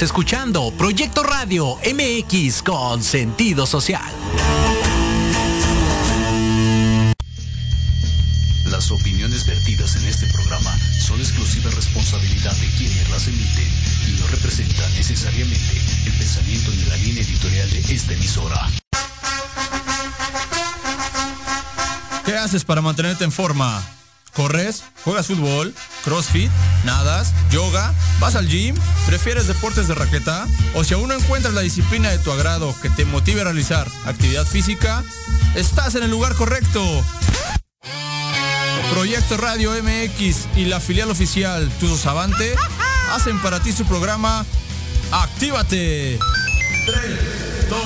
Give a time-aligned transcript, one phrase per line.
[0.00, 4.10] Estás escuchando Proyecto Radio MX con sentido social.
[8.64, 10.74] Las opiniones vertidas en este programa
[11.06, 13.68] son exclusiva responsabilidad de quienes las emiten
[14.08, 18.70] y no representan necesariamente el pensamiento ni la línea editorial de esta emisora.
[22.24, 23.86] ¿Qué haces para mantenerte en forma?
[24.32, 24.82] ¿Corres?
[25.04, 25.74] ¿Juegas fútbol?
[26.04, 26.50] ¿Crossfit?
[26.84, 27.32] ¿Nadas?
[27.50, 27.92] ¿Yoga?
[28.18, 28.74] ¿Vas al gym?
[29.06, 30.46] ¿Prefieres deportes de raqueta?
[30.74, 33.88] ¿O si aún no encuentras la disciplina de tu agrado que te motive a realizar
[34.06, 35.02] actividad física?
[35.54, 36.82] Estás en el lugar correcto.
[38.92, 42.56] Proyecto Radio MX y la filial oficial Tudo Savante
[43.12, 44.44] hacen para ti su programa
[45.12, 46.18] Actívate.
[46.86, 47.80] 3, 2,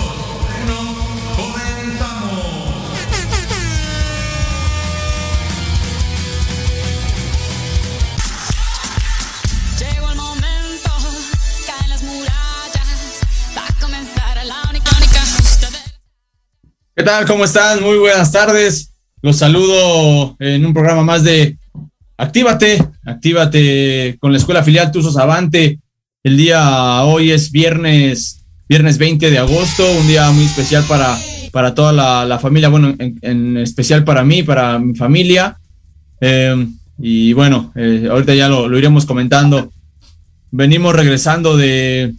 [0.65, 0.94] 1,
[16.97, 17.27] ¿Qué tal?
[17.27, 17.83] ¿Cómo están?
[17.83, 18.93] Muy buenas tardes.
[19.21, 21.59] Los saludo en un programa más de
[22.17, 25.81] Actívate, Actívate con la Escuela Filial Tuzos Avante.
[26.23, 31.19] El día hoy es viernes, viernes 20 de agosto, un día muy especial para,
[31.51, 31.93] para toda
[32.25, 35.59] la, familia, bueno, en, especial para mí, para mi familia.
[36.21, 36.65] Eh,
[37.01, 39.73] y bueno, eh, ahorita ya lo, lo iremos comentando.
[40.53, 42.15] Venimos regresando de,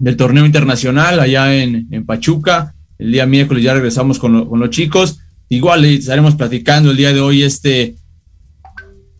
[0.00, 2.71] del torneo internacional allá en, en Pachuca.
[3.02, 5.18] El día miércoles ya regresamos con, lo- con los chicos.
[5.48, 7.96] Igual estaremos platicando el día de hoy este,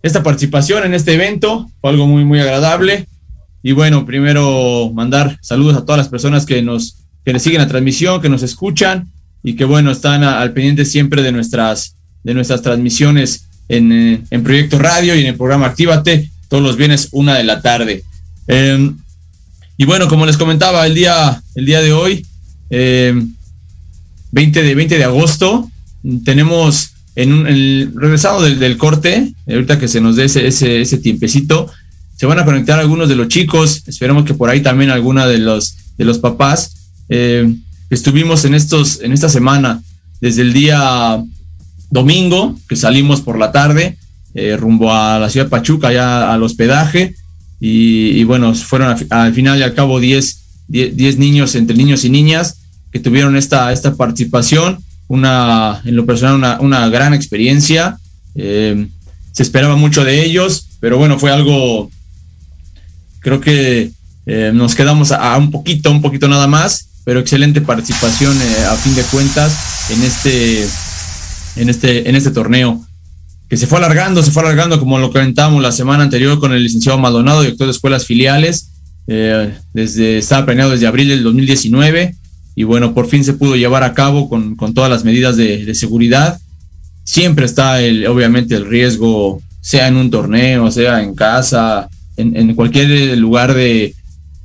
[0.03, 1.69] esta participación en este evento.
[1.81, 3.07] Fue algo muy, muy agradable.
[3.63, 8.21] Y bueno, primero mandar saludos a todas las personas que nos que siguen la transmisión,
[8.21, 9.09] que nos escuchan
[9.45, 14.79] y que bueno, están al pendiente siempre de nuestras, de nuestras transmisiones en, en Proyecto
[14.79, 18.03] Radio y en el programa Actívate todos los viernes una de la tarde.
[18.49, 18.91] Eh,
[19.77, 22.27] y bueno, como les comentaba, el día, el día de hoy,
[22.71, 23.15] eh,
[24.33, 25.71] 20 de, 20 de agosto,
[26.25, 30.99] tenemos en un, el, regresado del, corte, ahorita que se nos dé ese, ese, ese
[30.99, 31.71] tiempecito,
[32.17, 35.39] se van a conectar algunos de los chicos, esperemos que por ahí también alguna de
[35.39, 36.91] los, de los papás.
[37.09, 37.53] Eh,
[37.91, 39.83] estuvimos en, estos, en esta semana,
[40.21, 41.23] desde el día
[41.91, 43.99] domingo, que salimos por la tarde,
[44.35, 47.17] eh, rumbo a la ciudad de Pachuca, ya al hospedaje,
[47.65, 52.11] y, bueno, fueron al final y al cabo 10 10 10 niños, entre niños y
[52.11, 52.62] niñas,
[52.93, 54.79] que tuvieron esta, esta participación,
[55.09, 57.99] una, en lo personal, una, una gran experiencia.
[58.35, 58.87] Eh,
[59.33, 61.91] se esperaba mucho de ellos, pero bueno, fue algo,
[63.21, 63.91] creo que
[64.27, 68.77] eh, nos quedamos a, un poquito, un poquito nada más, pero excelente participación eh, a
[68.77, 70.69] fin de cuentas en este,
[71.57, 72.85] en este, en este torneo
[73.49, 76.63] que se fue alargando, se fue alargando, como lo comentamos la semana anterior con el
[76.63, 78.71] licenciado Maldonado, director de escuelas filiales,
[79.07, 82.15] desde, estaba planeado desde abril del 2019,
[82.55, 85.75] y bueno, por fin se pudo llevar a cabo con, con todas las medidas de,
[85.75, 86.39] seguridad.
[87.05, 93.17] Siempre está el, obviamente el riesgo, sea en un torneo, sea en casa, en, cualquier
[93.19, 93.95] lugar de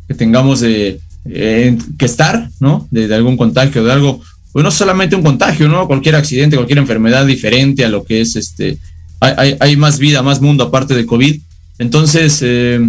[0.08, 2.88] que tengamos de, eh, que estar, ¿no?
[2.92, 4.22] De, algún contagio, de algo,
[4.54, 5.86] pues no solamente un contagio, ¿no?
[5.86, 8.78] Cualquier accidente, cualquier enfermedad diferente a lo que es este,
[9.20, 11.42] hay, hay, más vida, más mundo aparte de COVID.
[11.80, 12.80] Entonces, eh,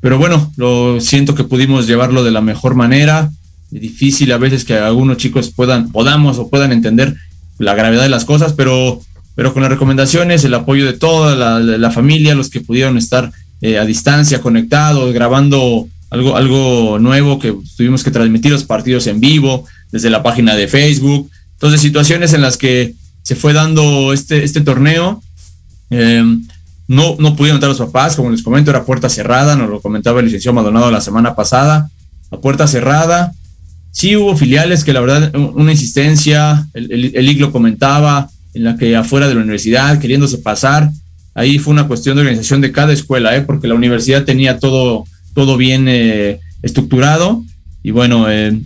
[0.00, 3.30] pero bueno, lo siento que pudimos llevarlo de la mejor manera.
[3.70, 7.16] Difícil a veces que algunos chicos puedan, podamos o puedan entender
[7.58, 9.00] la gravedad de las cosas, pero,
[9.34, 11.34] pero con las recomendaciones, el apoyo de toda
[11.64, 17.54] la, familia, los que pudieron estar eh, a distancia, conectados, grabando algo, algo nuevo que
[17.76, 21.30] tuvimos que transmitir los partidos en vivo desde la página de Facebook.
[21.54, 25.22] Entonces, situaciones en las que se fue dando este, este torneo.
[25.90, 26.24] Eh,
[26.86, 30.20] no, no pudieron entrar los papás, como les comento, era puerta cerrada, nos lo comentaba
[30.20, 31.90] el licenciado Maldonado la semana pasada,
[32.30, 33.34] a puerta cerrada.
[33.90, 38.96] Sí hubo filiales que la verdad, un- una insistencia, el, el, comentaba, en la que
[38.96, 40.90] afuera de la universidad, queriéndose pasar,
[41.34, 43.42] ahí fue una cuestión de organización de cada escuela, ¿eh?
[43.42, 45.04] porque la universidad tenía todo,
[45.34, 47.44] todo bien eh, estructurado,
[47.82, 48.58] y bueno, eh,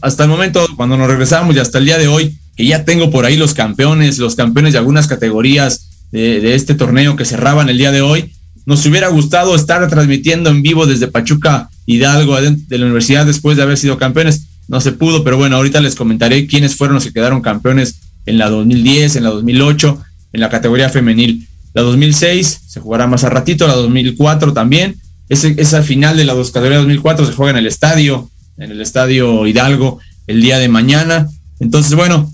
[0.00, 3.10] hasta el momento, cuando nos regresamos y hasta el día de hoy, que ya tengo
[3.10, 7.78] por ahí los campeones, los campeones de algunas categorías de este torneo que cerraban el
[7.78, 8.32] día de hoy,
[8.66, 13.62] nos hubiera gustado estar transmitiendo en vivo desde Pachuca Hidalgo de la universidad después de
[13.62, 14.46] haber sido campeones.
[14.68, 18.38] No se pudo, pero bueno, ahorita les comentaré quiénes fueron los que quedaron campeones en
[18.38, 21.46] la 2010, en la 2008, en la categoría femenil.
[21.74, 24.96] La 2006 se jugará más a ratito, la 2004 también.
[25.28, 28.80] Ese, esa final de la dos categoría 2004 se juega en el estadio, en el
[28.80, 31.28] estadio Hidalgo, el día de mañana.
[31.60, 32.32] Entonces, bueno,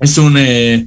[0.00, 0.86] es un eh,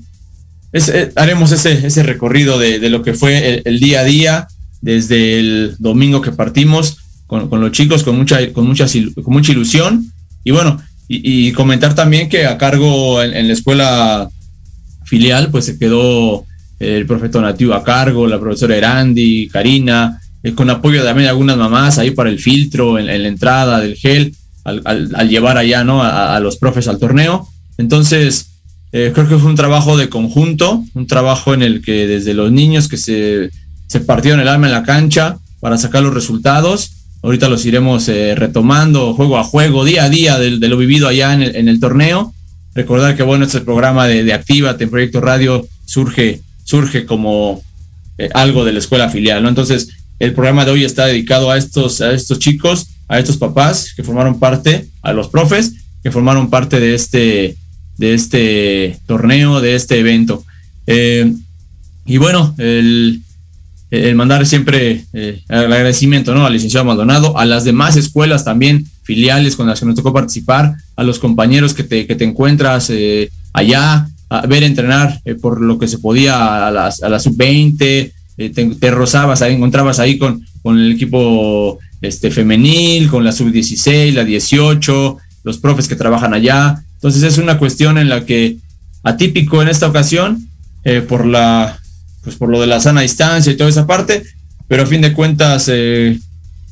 [0.71, 4.47] eh, haremos ese, ese recorrido de, lo que fue el, día a día
[4.81, 6.98] desde el domingo que partimos
[7.29, 8.87] con, los chicos con mucha, con, mucha,
[9.23, 10.11] con mucha ilusión.
[10.43, 14.29] Y bueno, y, comentar también que a cargo en, la escuela
[15.05, 16.45] filial, pues se quedó
[16.79, 21.57] el profesor nativo a cargo, la profesora Erandi, Karina, eh, con apoyo también de algunas
[21.57, 24.33] mamás ahí para el filtro en, la entrada del gel,
[24.63, 26.03] al, llevar allá ¿no?
[26.03, 27.47] A, los profes al torneo.
[27.77, 28.49] Entonces,
[28.91, 32.51] eh, creo que fue un trabajo de conjunto, un trabajo en el que desde los
[32.51, 33.51] niños que se,
[33.87, 38.35] se partieron el alma en la cancha para sacar los resultados, ahorita los iremos eh,
[38.35, 42.33] retomando juego a juego, día a día de, lo vivido allá en el, torneo.
[42.75, 47.61] Recordar que bueno, este programa de, de en Proyecto Radio surge, surge como
[48.33, 49.49] algo de la escuela filial, ¿no?
[49.49, 53.93] Entonces, el programa de hoy está dedicado a estos, a estos chicos, a estos papás
[53.95, 55.73] que formaron parte, a los profes
[56.03, 57.57] que formaron parte de este,
[57.97, 60.45] de este torneo, de este evento.
[60.87, 61.33] Eh,
[62.05, 63.21] y bueno, el,
[64.13, 66.45] mandar siempre eh, el agradecimiento ¿no?
[66.45, 70.75] al licenciado Maldonado, a las demás escuelas también, filiales con las que nos tocó participar,
[70.95, 74.07] a los compañeros que te, que te encuentras eh, allá,
[74.47, 79.41] ver entrenar por lo que se podía a las, a las sub-20, eh, te, rozabas
[79.41, 85.57] ahí, encontrabas ahí con, con el equipo este, femenil, con la sub-16, la 18, los
[85.57, 86.81] profes que trabajan allá.
[86.95, 88.55] Entonces es una cuestión en la que
[89.03, 90.47] atípico en esta ocasión,
[90.85, 91.78] eh, por la
[92.29, 94.21] pues por lo de la sana distancia y toda esa parte,
[94.67, 96.19] pero a fin de cuentas eh,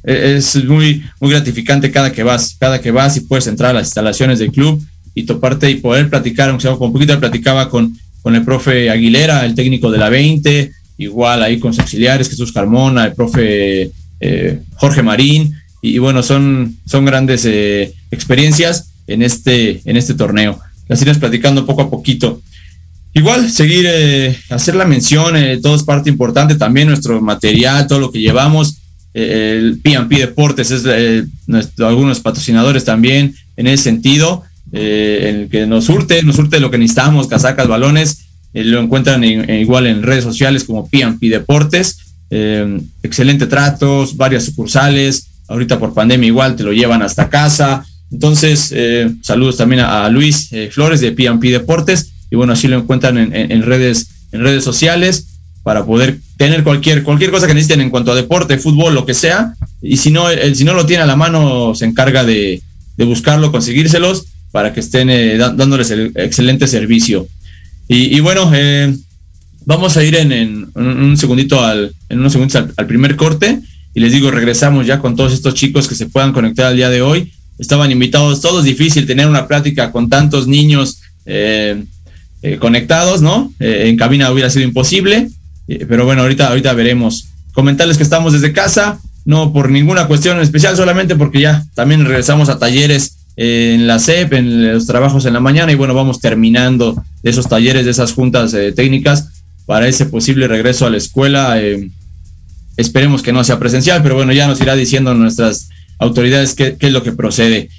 [0.03, 3.73] e, es muy, muy gratificante cada que vas, cada que vas y puedes entrar a
[3.73, 4.85] las instalaciones del club
[5.15, 9.45] y toparte y poder platicar, aunque sea con poquito, platicaba con, con el profe Aguilera,
[9.45, 14.59] el técnico de la 20, igual ahí con sus auxiliares, Jesús Carmona, el profe eh,
[14.75, 20.59] Jorge Marín, y, bueno, son, son grandes eh, experiencias en este, en este torneo.
[20.87, 22.41] Las iremos platicando poco a poquito.
[23.17, 28.11] Igual, seguir, eh, hacer la mención, todo es parte importante, también nuestro material, todo lo
[28.11, 28.77] que llevamos,
[29.13, 30.83] el P&P Deportes es
[31.79, 36.77] algunos patrocinadores también en ese sentido, en el que nos surte, nos surte lo que
[36.77, 41.99] necesitamos, casacas, balones, eh, lo encuentran igual en redes sociales como P&P Deportes.
[42.29, 45.27] Eh, excelente tratos, varias sucursales.
[45.47, 47.85] Ahorita por pandemia igual te lo llevan hasta casa.
[48.11, 52.13] Entonces, eh, saludos también a, Luis Flores de P&P Deportes.
[52.29, 55.27] Y bueno, así lo encuentran en, redes, en redes sociales
[55.63, 59.13] para poder tener cualquier, cualquier cosa que necesiten en cuanto a deporte, fútbol, lo que
[59.13, 59.53] sea.
[59.81, 62.61] Y si no, el, si no lo tiene a la mano, se encarga de,
[62.97, 67.27] buscarlo, conseguírselos para que estén dándoles el excelente servicio.
[67.89, 68.93] Y, bueno, eh,
[69.65, 73.59] vamos a ir en, un segundito al, en unos segundos al, primer corte
[73.93, 76.89] y les digo, regresamos ya con todos estos chicos que se puedan conectar al día
[76.89, 77.31] de hoy.
[77.59, 81.83] Estaban invitados, todos difícil tener una plática con tantos niños eh,
[82.41, 83.51] eh, conectados, ¿no?
[83.59, 85.29] en cabina hubiera sido imposible,
[85.87, 87.27] pero bueno, ahorita, ahorita veremos.
[87.53, 92.49] Comentarles que estamos desde casa, no por ninguna cuestión especial, solamente porque ya también regresamos
[92.49, 97.03] a talleres en la CEP, en los trabajos en la mañana y bueno, vamos terminando
[97.21, 99.29] esos talleres, de esas juntas eh, técnicas
[99.67, 101.61] para ese posible regreso a la escuela.
[101.61, 101.89] Eh,
[102.77, 106.91] esperemos que no sea presencial, pero bueno, ya nos irá diciendo nuestras autoridades qué, es
[106.91, 107.69] lo que procede.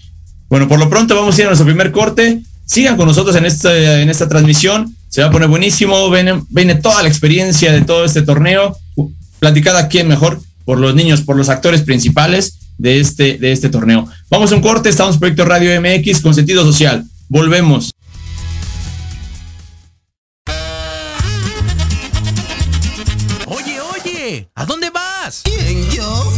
[0.49, 2.41] Bueno, por lo pronto vamos a ir a nuestro primer corte.
[2.69, 4.95] Sigan con nosotros en, este, en esta transmisión.
[5.09, 6.11] Se va a poner buenísimo.
[6.11, 8.77] Viene, viene toda la experiencia de todo este torneo.
[9.39, 14.07] Platicada quién mejor por los niños, por los actores principales de este, de este torneo.
[14.29, 17.05] Vamos a un corte, estamos en Proyecto Radio MX con sentido social.
[17.29, 17.91] Volvemos.
[23.47, 25.41] Oye, oye, ¿a dónde vas?
[25.43, 26.38] ¿Quién, yo?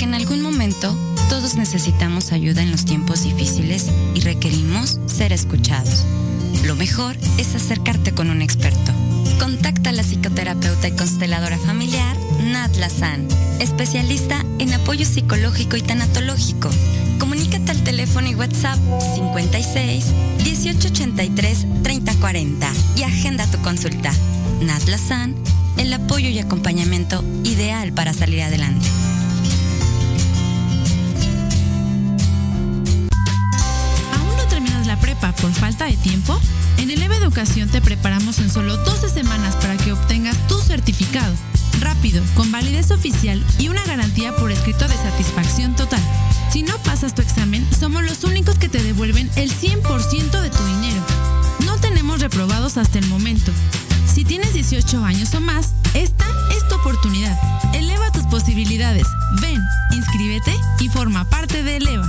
[0.00, 0.96] Porque en algún momento
[1.28, 6.06] todos necesitamos ayuda en los tiempos difíciles y requerimos ser escuchados.
[6.64, 8.92] Lo mejor es acercarte con un experto.
[9.38, 13.28] Contacta a la psicoterapeuta y consteladora familiar Nat Lazan,
[13.58, 16.70] especialista en apoyo psicológico y tanatológico.
[17.18, 18.78] Comunícate al teléfono y WhatsApp
[19.16, 20.06] 56
[20.42, 24.14] 1883 3040 y agenda tu consulta.
[24.62, 25.34] Nat Lazan,
[25.76, 28.88] el apoyo y acompañamiento ideal para salir adelante.
[35.20, 36.40] Por falta de tiempo?
[36.78, 41.34] En Eleva Educación te preparamos en solo 12 semanas para que obtengas tu certificado.
[41.80, 46.00] Rápido, con validez oficial y una garantía por escrito de satisfacción total.
[46.50, 50.64] Si no pasas tu examen, somos los únicos que te devuelven el 100% de tu
[50.64, 51.04] dinero.
[51.66, 53.52] No tenemos reprobados hasta el momento
[54.06, 56.24] Si tienes 18 años o más, esta
[56.56, 57.38] es tu oportunidad.
[57.74, 59.06] Eleva tus posibilidades.
[59.42, 59.60] Ven,
[59.92, 62.08] inscríbete y forma parte de Eleva.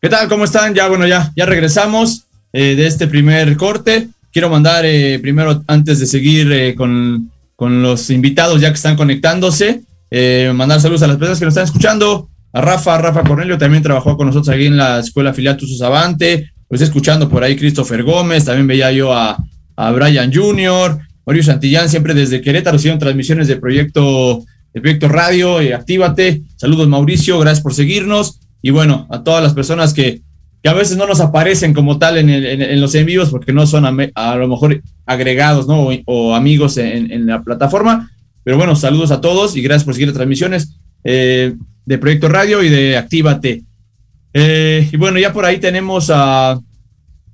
[0.00, 0.28] ¿Qué tal?
[0.28, 0.74] ¿Cómo están?
[0.74, 4.06] Ya, bueno, ya, ya regresamos eh, de este primer corte.
[4.32, 8.94] Quiero mandar eh, primero, antes de seguir eh, con, con los invitados ya que están
[8.94, 12.28] conectándose, eh, mandar saludos a las personas que nos están escuchando.
[12.52, 16.52] A Rafa, Rafa Cornelio también trabajó con nosotros aquí en la escuela filial Tusus Avante.
[16.68, 19.36] Pues escuchando por ahí Christopher Gómez, también veía yo a,
[19.74, 25.58] a Brian Jr., Mario Santillán, siempre desde Querétaro, hicieron transmisiones de proyecto, de proyecto radio,
[25.74, 26.42] actívate.
[26.56, 28.38] Saludos Mauricio, gracias por seguirnos.
[28.62, 30.22] Y bueno, a todas las personas que,
[30.62, 33.66] que a veces no nos aparecen como tal en, el- en- los envíos porque no
[33.66, 33.84] son
[34.14, 35.88] a, lo mejor agregados ¿no?
[36.06, 38.10] o, amigos en, en la plataforma.
[38.44, 41.54] Pero bueno, saludos a todos y gracias por seguir las transmisiones eh,
[41.86, 43.62] de Proyecto Radio y de Actívate.
[44.34, 46.52] Eh, y bueno, ya por ahí tenemos a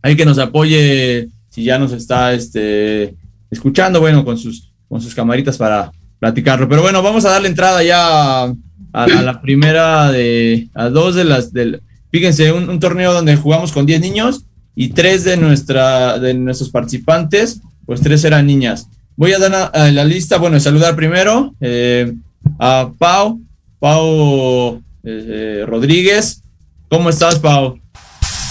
[0.03, 3.15] alguien que nos apoye, si ya nos está este,
[3.51, 6.69] escuchando, bueno, con sus, con sus camaritas para platicarlo.
[6.69, 8.55] Pero bueno, vamos a darle entrada ya a,
[8.93, 13.73] a la primera de, a dos de las, del, fíjense, un, un torneo donde jugamos
[13.73, 14.45] con 10 niños
[14.77, 18.89] y tres de, nuestra, de nuestros participantes, pues tres eran niñas.
[19.17, 22.13] Voy a dar a, a la lista, bueno, saludar primero eh,
[22.59, 23.41] a Pau,
[23.79, 26.43] Pau eh, Rodríguez.
[26.89, 27.79] ¿Cómo estás, Pau?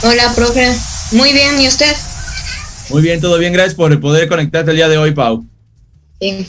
[0.04, 0.73] Hola, profe.
[1.13, 1.93] Muy bien, ¿y usted?
[2.89, 5.45] Muy bien, todo bien, gracias por poder conectarte el día de hoy, Pau.
[6.19, 6.47] Sí.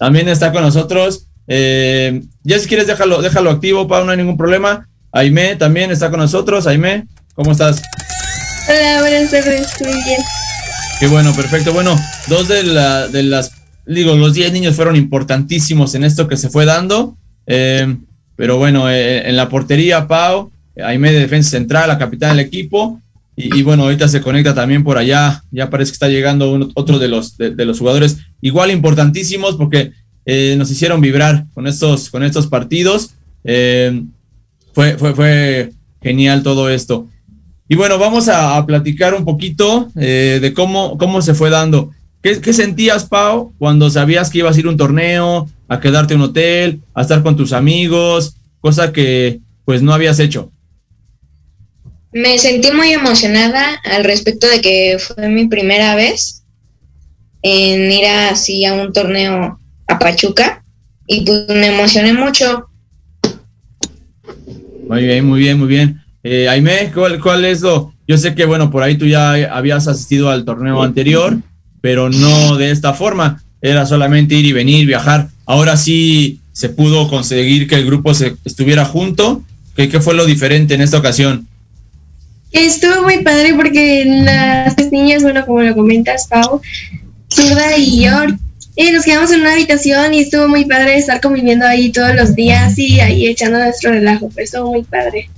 [0.00, 1.26] También está con nosotros.
[1.46, 4.88] Eh, ya si quieres, déjalo, déjalo activo, Pau, no hay ningún problema.
[5.12, 6.66] Aime también está con nosotros.
[6.66, 7.82] Aime, ¿cómo estás?
[8.66, 9.68] Hola, buenas tardes.
[9.78, 10.22] Muy bien.
[11.00, 11.74] Qué bueno, perfecto.
[11.74, 11.94] Bueno,
[12.28, 13.52] dos de, la, de las,
[13.84, 17.18] digo, los 10 niños fueron importantísimos en esto que se fue dando.
[17.46, 17.94] Eh,
[18.36, 20.50] pero bueno, eh, en la portería, Pau,
[20.82, 23.02] Aime de defensa central, la capitana del equipo.
[23.36, 25.42] Y, y bueno, ahorita se conecta también por allá.
[25.50, 29.56] Ya parece que está llegando uno- otro de los, de, de los jugadores igual importantísimos
[29.56, 29.92] porque
[30.26, 33.10] eh, nos hicieron vibrar con estos, con estos partidos.
[33.44, 34.02] Eh,
[34.74, 37.08] fue, fue, fue genial todo esto.
[37.68, 41.90] Y bueno, vamos a, a platicar un poquito eh, de cómo, cómo se fue dando.
[42.22, 46.14] ¿Qué, qué sentías, Pau, cuando sabías que ibas a ir a un torneo, a quedarte
[46.14, 50.50] en un hotel, a estar con tus amigos, cosa que pues no habías hecho?
[52.12, 56.42] Me sentí muy emocionada al respecto de que fue mi primera vez
[57.42, 60.64] en ir así a un torneo a Pachuca
[61.06, 62.68] y pues me emocioné mucho.
[64.88, 66.02] Muy bien, muy bien, muy bien.
[66.24, 67.94] Eh, ¿cuál, ¿cuál es lo?
[68.08, 71.38] Yo sé que, bueno, por ahí tú ya habías asistido al torneo anterior,
[71.80, 73.40] pero no de esta forma.
[73.62, 75.28] Era solamente ir y venir, viajar.
[75.46, 79.42] Ahora sí se pudo conseguir que el grupo se estuviera junto.
[79.76, 81.46] ¿Qué, qué fue lo diferente en esta ocasión?
[82.52, 86.60] Estuvo muy padre porque las niñas, bueno, como lo comentas, Pau,
[87.32, 88.12] Zurda y yo,
[88.76, 92.34] eh, nos quedamos en una habitación y estuvo muy padre estar conviviendo ahí todos los
[92.34, 95.30] días y ahí echando nuestro relajo, pero estuvo muy padre.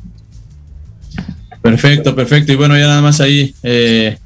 [1.60, 2.52] Perfecto, perfecto.
[2.52, 3.54] Y bueno, ya nada más ahí.
[3.62, 4.16] eh,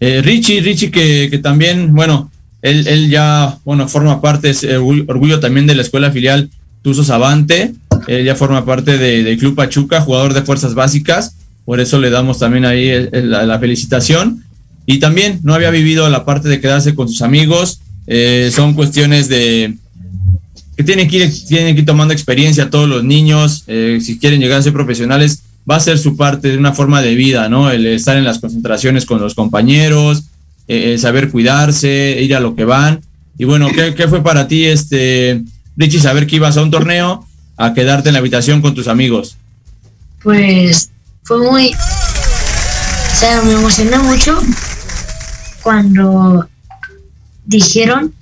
[0.00, 2.30] eh, Richie, Richie que, que también, bueno,
[2.62, 6.50] él, él ya, bueno, forma parte, es orgullo, orgullo también de la escuela filial
[6.82, 7.72] Tuzos Avante.
[8.06, 11.36] Él ya forma parte de- del Club Pachuca, jugador de fuerzas básicas.
[11.64, 14.44] Por eso le damos también ahí el- el- la, la felicitación.
[14.86, 17.80] Y también no había vivido la parte de quedarse con sus amigos.
[18.06, 19.74] Eh, son cuestiones de,
[20.76, 24.40] que tienen que ir, tienen que ir tomando experiencia todos los niños, eh, si quieren
[24.40, 27.70] llegar a ser profesionales, va a ser su parte de una forma de vida, ¿no?
[27.70, 30.24] El estar en las concentraciones con los compañeros,
[30.66, 33.00] eh, saber cuidarse, ir a lo que van.
[33.38, 35.42] Y bueno, ¿qué, qué fue para ti, este,
[35.76, 39.36] Richie, saber que ibas a un torneo a quedarte en la habitación con tus amigos?
[40.22, 40.90] Pues
[41.30, 41.72] fue muy...
[41.72, 44.36] O sea, me emocioné mucho
[45.62, 46.48] cuando
[47.44, 48.12] dijeron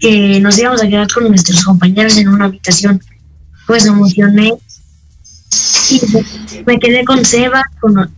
[0.00, 3.00] que nos íbamos a quedar con nuestros compañeros en una habitación.
[3.64, 4.54] Pues me emocioné
[5.90, 7.62] y me quedé con Seba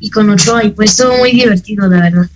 [0.01, 2.31] y con Ochoa y pues estuvo muy divertido, la verdad.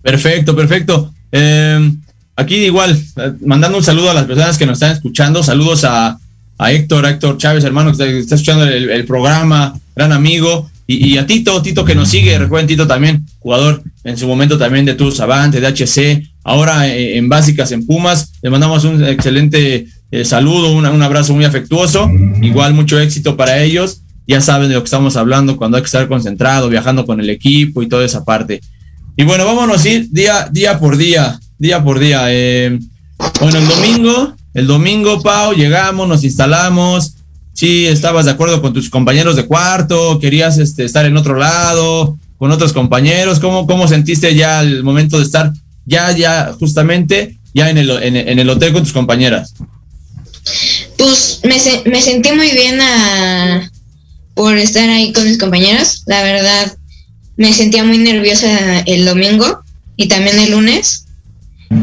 [0.00, 1.12] Perfecto, perfecto.
[1.32, 1.92] Eh,
[2.36, 5.42] aquí igual, eh, mandando un saludo a las personas que nos están escuchando.
[5.42, 6.20] Saludos a,
[6.60, 10.70] a Héctor, a Héctor Chávez, hermano, que está, escuchando el, programa, gran amigo.
[10.86, 14.84] Y, a Tito, Tito que nos sigue, recuerden Tito también, jugador en su momento también
[14.84, 18.32] de Tours Avante, de HC, ahora eh, en Básicas en Pumas.
[18.42, 22.10] Le mandamos un excelente eh, saludo, un abrazo muy afectuoso.
[22.42, 24.02] Igual mucho éxito para ellos.
[24.26, 27.30] Ya saben de lo que estamos hablando cuando hay que estar concentrado, viajando con el
[27.30, 28.60] equipo y toda esa parte.
[29.16, 32.24] Y bueno, vámonos a ir día, día por día, día por día.
[32.28, 32.78] Eh,
[33.40, 37.14] bueno, el domingo, el domingo, Pau, llegamos, nos instalamos.
[37.52, 42.16] Sí, estabas de acuerdo con tus compañeros de cuarto, querías este, estar en otro lado,
[42.38, 43.38] con otros compañeros.
[43.38, 45.52] ¿Cómo, cómo sentiste ya el momento de estar
[45.84, 49.54] ya, ya, justamente, ya en el, en, el hotel con tus compañeras?
[50.96, 51.56] Pues me,
[51.90, 53.70] me sentí muy bien a-
[54.34, 56.02] por estar ahí con mis compañeros.
[56.06, 56.76] La verdad,
[57.36, 59.62] me sentía muy nerviosa el domingo
[59.96, 61.06] y también el lunes.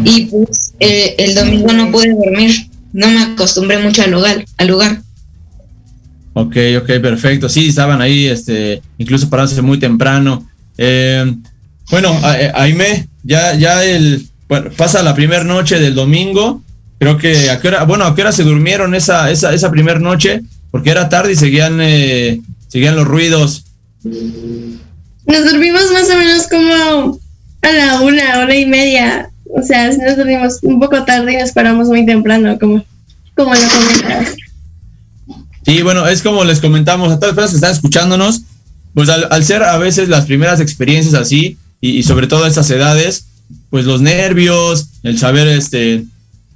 [0.03, 2.51] Y pues eh, el domingo no pude dormir.
[2.93, 4.45] No me acostumbré mucho al lugar.
[4.57, 5.01] Al lugar.
[6.33, 7.49] Ok, ok, perfecto.
[7.49, 10.47] Sí, estaban ahí, este, incluso parándose muy temprano.
[10.77, 11.33] Eh,
[11.89, 16.61] bueno, a- eh, Aime, ya, ya el, bueno, pasa la primera noche del domingo.
[16.99, 19.99] Creo que a qué hora, bueno, a qué hora se durmieron esa, esa, esa primera
[19.99, 23.65] noche, porque era tarde y seguían, eh, seguían los ruidos.
[24.03, 27.19] Nos dormimos más o menos como
[27.61, 29.29] a la una, hora y media.
[29.55, 32.83] O sea, nos dormimos un poco tarde y nos paramos muy temprano, como,
[33.35, 34.35] como lo comentabas.
[35.65, 38.41] Sí, bueno, es como les comentamos a todas las personas que están escuchándonos,
[38.93, 42.47] pues al, al ser a veces las primeras experiencias así, y, y sobre todo a
[42.47, 43.25] estas edades,
[43.69, 46.05] pues los nervios, el saber, este,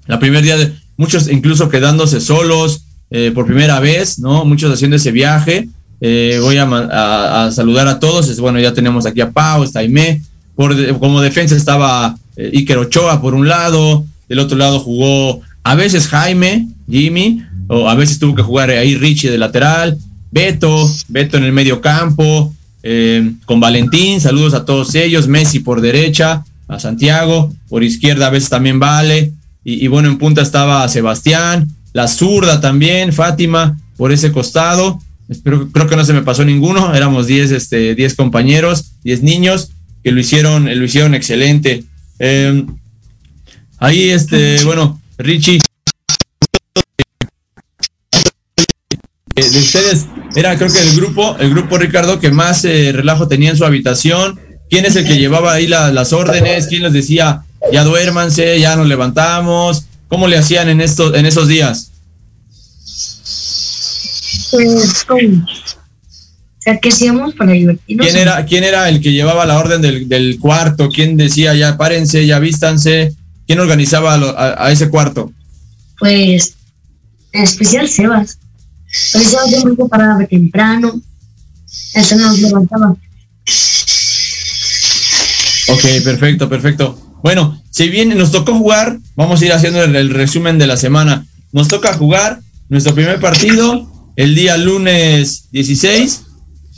[0.08, 4.46] la primer día de muchos incluso quedándose solos eh, por primera vez, ¿no?
[4.46, 5.68] Muchos haciendo ese viaje.
[6.00, 8.30] Eh, voy a, a- a saludar a todos.
[8.30, 10.22] Es, bueno, ya tenemos aquí a Pau, está Aimé.
[10.56, 15.76] Por, como defensa estaba eh, Iker Ochoa por un lado, del otro lado jugó a
[15.76, 19.98] veces Jaime, Jimmy, o a veces tuvo que jugar ahí Richie de lateral,
[20.32, 22.52] Beto, Beto en el medio campo,
[22.82, 28.32] eh, con Valentín, saludos a todos ellos, Messi por derecha, a Santiago, por izquierda a
[28.32, 34.32] veces también Vale, y, bueno, en punta estaba Sebastián, la zurda también, Fátima, por ese
[34.32, 35.00] costado,
[35.44, 39.70] creo que no se me pasó ninguno, éramos 10 este, 10 compañeros, 10 niños,
[40.04, 41.84] que lo hicieron, lo hicieron excelente.
[42.24, 42.66] Eh,
[43.80, 45.60] ahí, este, bueno, Richie,
[49.36, 50.06] eh, de ustedes
[50.36, 53.66] era creo que el grupo, el grupo Ricardo que más eh, relajo tenía en su
[53.66, 54.40] habitación.
[54.70, 56.68] ¿Quién es el que llevaba ahí la- las órdenes?
[56.68, 59.86] ¿Quién les decía, ya duérmanse, ya nos levantamos?
[60.08, 61.92] ¿Cómo le hacían en estos, en esos días?
[66.62, 68.06] Sea, ¿qué hacíamos para divertirnos?
[68.06, 70.90] ¿Quién era, quién era el que llevaba la orden del, del cuarto?
[70.90, 73.16] ¿Quién decía, ya párense, ya vístanse?
[73.48, 75.34] ¿Quién organizaba a, a ese cuarto?
[75.98, 76.54] Pues,
[77.32, 78.38] en especial Sebas.
[79.12, 81.02] Pero Sebas siempre se paraba temprano.
[81.96, 82.96] Eso nos levantaba.
[85.70, 87.20] Ok, perfecto, perfecto.
[87.24, 90.78] Bueno, si bien nos tocó jugar, vamos a ir haciendo el, el resumen de la
[90.78, 91.26] semana.
[91.52, 96.28] Nos toca jugar nuestro primer partido el día lunes 16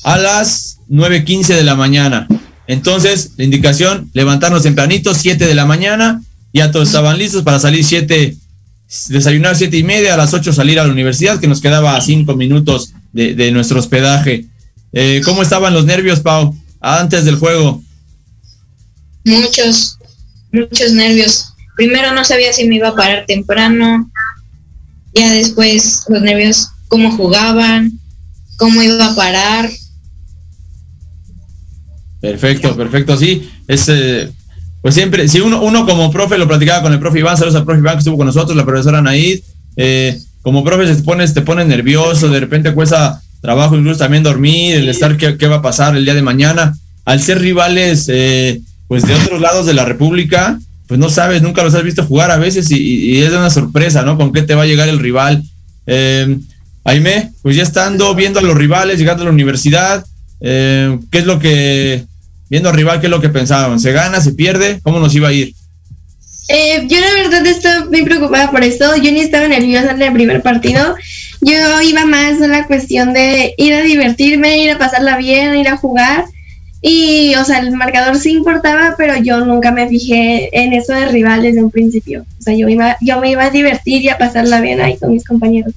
[0.04, 2.28] a las 9.15 de la mañana.
[2.68, 6.22] Entonces, la indicación, levantarnos tempranito, 7 de la mañana,
[6.54, 8.38] ya todos estaban listos para salir 7,
[9.10, 12.02] desayunar 7 y media, a las 8 salir a la universidad, que nos quedaba a
[12.02, 14.46] 5 minutos de, de nuestro hospedaje.
[14.94, 17.82] Eh, ¿Cómo estaban los nervios, Pau, antes del juego?
[19.26, 19.98] Muchos,
[20.52, 21.54] muchos nervios.
[21.76, 24.12] Primero no sabía si me iba a parar temprano.
[25.16, 28.00] Ya después los nervios, cómo jugaban,
[28.58, 29.70] cómo iba a parar.
[32.24, 33.50] Perfecto, perfecto, sí.
[33.68, 34.32] Es, eh,
[34.82, 37.66] pues siempre, si uno, uno como profe lo platicaba con el profe Iván, saludos al
[37.66, 39.42] profe Iván que estuvo con nosotros, la profesora Naid,
[39.76, 44.24] eh, como profe se te pones, te pones nervioso, de repente cuesta trabajo incluso también
[44.24, 46.74] dormir, el estar qué, qué va a pasar el día de mañana.
[47.04, 50.58] Al ser rivales, eh, pues de otros lados de la República,
[50.88, 54.04] pues no sabes, nunca los has visto jugar a veces y, y es una sorpresa,
[54.04, 54.18] ¿no?
[54.18, 55.44] Con qué te va a llegar el rival.
[55.88, 56.38] Eh,
[56.86, 60.06] Aime, pues ya estando viendo a los rivales, llegando a la universidad,
[60.40, 62.06] eh, ¿qué es lo que,
[62.54, 63.80] viendo al rival, qué es lo que pensaban?
[63.80, 64.80] ¿Se gana, se pierde?
[64.84, 65.56] ¿Cómo nos iba a ir?
[66.50, 68.96] Eh, yo la verdad estaba muy preocupada por eso.
[68.96, 70.94] Yo ni estaba nerviosa en el primer partido.
[71.42, 75.68] Yo iba más a la cuestión de ir a divertirme, ir a pasarla bien, ir
[75.68, 76.26] a jugar.
[76.80, 81.08] Y, o sea, el marcador sí importaba, pero yo nunca me fijé en eso de
[81.08, 82.24] rival desde un principio.
[82.38, 85.12] O sea, yo, iba, yo me iba a divertir y a pasarla bien ahí con
[85.12, 85.74] mis compañeros.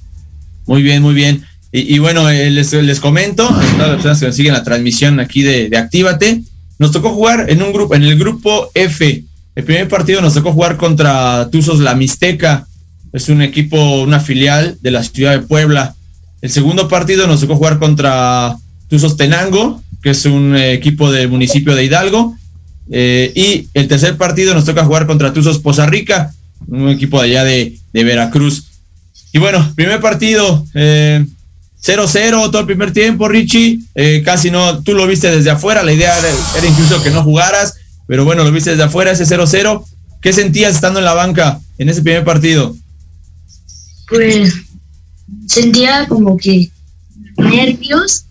[0.67, 1.43] Muy bien, muy bien.
[1.71, 4.63] Y, y bueno, eh, les, les comento, a todas las personas que nos siguen la
[4.63, 6.43] transmisión aquí de, de Actívate,
[6.79, 9.23] nos tocó jugar en un grupo, en el grupo F.
[9.55, 12.67] El primer partido nos tocó jugar contra Tuzos La Mixteca.
[13.13, 15.95] Es un equipo, una filial de la ciudad de Puebla.
[16.41, 18.55] El segundo partido nos tocó jugar contra
[18.87, 22.35] Tuzos Tenango, que es un eh, equipo del municipio de Hidalgo.
[22.89, 26.31] Eh, y el tercer partido nos toca jugar contra Tuzos Poza Rica,
[26.67, 28.65] un equipo de allá de, Veracruz.
[29.33, 31.25] Y bueno, primer partido, eh,
[31.83, 33.79] 0-0 todo el primer tiempo, Richie.
[33.95, 37.23] Eh, casi no, tú lo viste desde afuera, la idea era, era incluso que no
[37.23, 37.75] jugaras,
[38.07, 39.85] pero bueno, lo viste desde afuera, ese 0-0.
[40.21, 42.75] ¿Qué sentías estando en la banca en ese primer partido?
[44.09, 44.53] Pues
[45.47, 46.69] sentía como que
[47.37, 48.25] nervios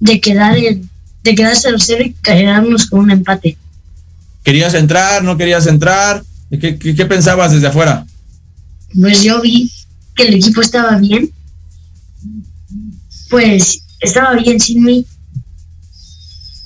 [0.00, 0.88] de quedar en,
[1.22, 3.56] de quedar 0-0 y quedarnos con un empate.
[4.42, 5.22] ¿Querías entrar?
[5.22, 6.24] ¿No querías entrar?
[6.50, 8.04] ¿Qué, qué, qué pensabas desde afuera?
[9.00, 9.70] Pues yo vi
[10.14, 11.30] que el equipo estaba bien.
[13.32, 15.06] Pues estaba bien sin mí.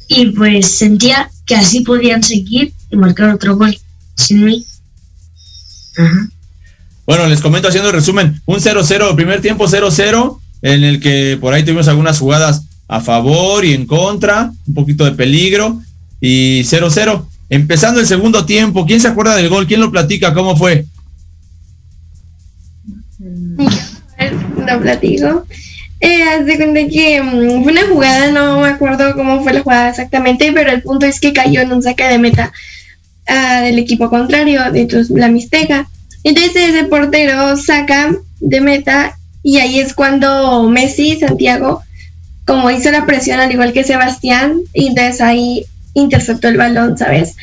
[0.08, 3.78] Y pues sentía que así podían seguir y marcar otro gol
[4.16, 4.66] sin mí.
[5.96, 6.28] Ajá.
[7.06, 8.42] Bueno, les comento haciendo el resumen.
[8.46, 13.64] Un 0-0, primer tiempo 0-0, en el que por ahí tuvimos algunas jugadas a favor
[13.64, 15.80] y en contra, un poquito de peligro,
[16.20, 17.28] y 0-0.
[17.48, 19.68] Empezando el segundo tiempo, ¿quién se acuerda del gol?
[19.68, 20.34] ¿Quién lo platica?
[20.34, 20.84] ¿Cómo fue?
[24.66, 25.46] Lo platico.
[26.00, 29.62] Eh, haz de cuenta que mm, fue una jugada, no me acuerdo cómo fue la
[29.62, 32.52] jugada exactamente, pero el punto es que cayó en un saque de meta
[33.26, 35.88] ah, del equipo contrario, de tus- la Mixteca.
[36.22, 41.82] Entonces ese portero saca de meta y ahí es cuando Messi, Santiago,
[42.44, 47.36] como hizo la presión al igual que Sebastián, y entonces ahí interceptó el balón, ¿sabes?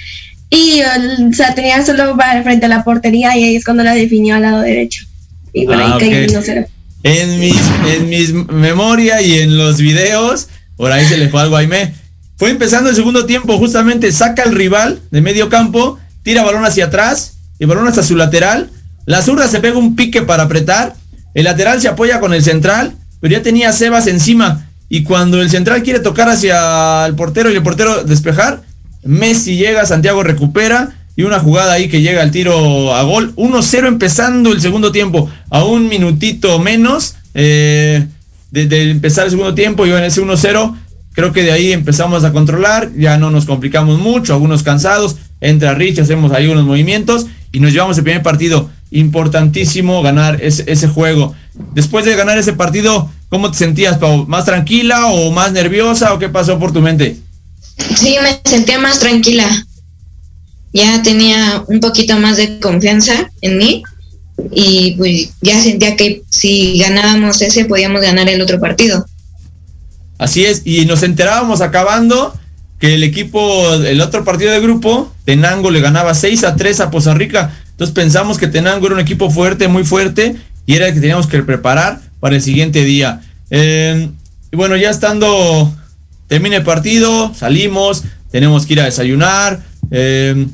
[0.50, 3.96] Y o sea, tenía solo para frente a la portería y ahí es cuando la
[3.96, 5.06] definió al lado derecho.
[5.54, 6.24] Y por Ah, ahí cayó ok.
[6.24, 6.68] el 1-0.
[7.04, 11.58] En mis, en mis memoria y en los videos, por ahí se le fue algo
[11.58, 11.94] a Aimé.
[12.38, 16.86] Fue empezando el segundo tiempo, justamente saca al rival de medio campo, tira balón hacia
[16.86, 18.70] atrás, el balón hasta su lateral.
[19.06, 20.96] La zurda se pega un pique para apretar,
[21.34, 24.68] el lateral se apoya con el central, pero ya tenía Sebas encima.
[24.90, 28.62] Y cuando el central quiere tocar hacia el portero y el portero despejar,
[29.04, 33.36] Messi llega, Santiago recupera y una jugada ahí que llega al tiro a gol.
[33.36, 38.08] 1-0 empezando el segundo tiempo, a un minutito menos eh,
[38.52, 39.86] de, empezar el segundo tiempo.
[39.86, 40.76] Y en ese 1-0,
[41.14, 45.18] creo que de ahí empezamos a controlar, ya no nos complicamos mucho, algunos cansados.
[45.40, 48.70] Entra Rich, hacemos ahí unos movimientos y nos llevamos el primer partido.
[48.90, 51.36] Importantísimo ganar ese, ese juego.
[51.74, 54.26] Después de ganar ese partido, ¿cómo te sentías, Pau?
[54.28, 57.18] ¿Más tranquila o más nerviosa o qué pasó por tu mente?
[57.96, 59.48] Sí, me sentía más tranquila.
[60.74, 63.84] Ya tenía un poquito más de confianza en mí
[64.52, 69.06] y pues ya sentía que si ganábamos ese podíamos ganar el otro partido.
[70.18, 72.34] Así es, y nos enterábamos acabando
[72.80, 76.92] que el equipo, el otro partido de grupo, Tenango le ganaba 6 a 3 a
[76.92, 77.56] Poza Rica.
[77.72, 81.28] Entonces pensamos que Tenango era un equipo fuerte, muy fuerte, y era el que teníamos
[81.28, 83.22] que preparar para el siguiente día.
[83.50, 85.74] Y bueno, ya estando,
[86.28, 89.64] termina el partido, salimos, tenemos que ir a desayunar.
[89.92, 90.48] Eh,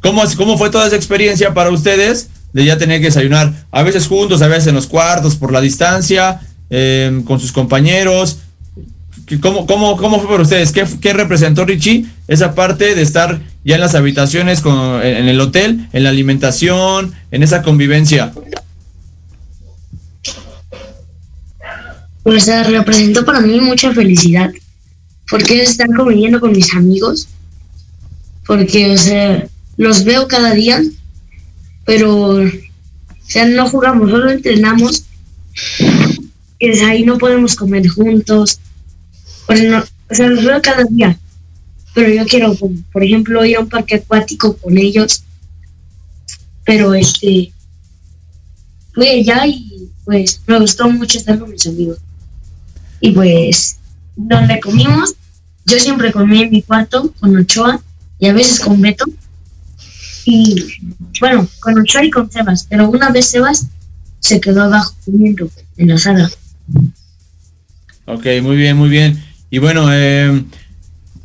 [0.00, 2.28] ¿cómo, ¿Cómo fue toda esa experiencia para ustedes?
[2.52, 5.60] De ya tener que desayunar, a veces juntos, a veces en los cuartos, por la
[5.60, 8.38] distancia, eh, con sus compañeros.
[9.26, 10.72] ¿Qué- ¿Cómo, cómo, ¿Cómo fue para ustedes?
[10.72, 15.88] ¿Qué, ¿Qué representó Richie esa parte de estar ya en las habitaciones, en, el hotel,
[15.92, 18.32] en la alimentación, en esa convivencia?
[22.22, 24.50] Pues eh, representó para mí mucha felicidad.
[25.30, 27.28] Porque es estar conviviendo con mis amigos.
[28.46, 29.46] Porque, o sea,
[29.80, 30.82] los veo cada día.
[31.86, 32.50] Pero, o
[33.26, 35.04] sea, no jugamos, solo entrenamos.
[36.58, 38.60] Y ahí no podemos comer juntos.
[39.48, 39.54] O
[40.14, 41.18] sea, los veo cada día.
[41.94, 42.54] Pero yo quiero,
[42.92, 45.24] por ejemplo, ir a un parque acuático con ellos.
[46.64, 47.50] Pero, este,
[48.92, 51.98] fui allá y pues me gustó mucho estar con mis amigos.
[53.00, 53.78] Y pues,
[54.14, 55.14] donde comimos,
[55.64, 57.80] yo siempre comí en mi cuarto con Ochoa
[58.18, 59.06] y a veces con Beto.
[60.24, 60.56] Y
[61.20, 63.66] bueno, con Ochoa y con Sebas, pero una vez Sebas
[64.20, 66.30] se quedó abajo comiendo en la sala.
[68.06, 69.22] Ok, muy bien, muy bien.
[69.50, 70.42] Y bueno, eh,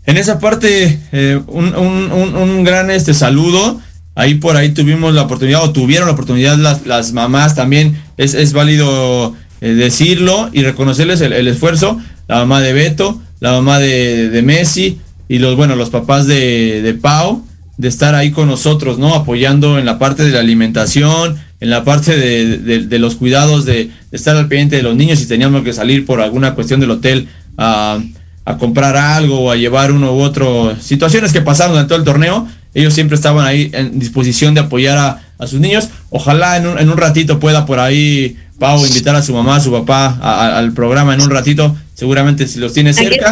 [0.06, 3.82] en esa parte, eh, un, un- un- un gran este saludo
[4.18, 8.02] Ahí por ahí tuvimos la oportunidad o tuvieron la oportunidad las, las mamás también.
[8.16, 12.00] Es, es válido eh, decirlo y reconocerles el, el esfuerzo.
[12.30, 16.82] La mamá de Beto, la mamá de, de Messi y los, bueno, los papás de,
[16.82, 17.46] de Pau
[17.78, 19.14] de estar ahí con nosotros, ¿no?
[19.16, 23.66] Apoyando en la parte de la alimentación, en la parte de, de- de los cuidados,
[23.66, 23.74] de,
[24.12, 26.92] de estar al pendiente de los niños si teníamos que salir por alguna cuestión del
[26.92, 28.00] hotel a,
[28.46, 32.06] a comprar algo o a llevar uno u otro, situaciones que pasaron durante todo el
[32.06, 35.90] torneo, ellos siempre estaban ahí en disposición de apoyar a, a sus niños.
[36.10, 39.60] Ojalá en un, en un ratito pueda por ahí Pau invitar a su mamá, a
[39.62, 43.32] su papá a- al programa en un ratito, seguramente si los tiene cerca.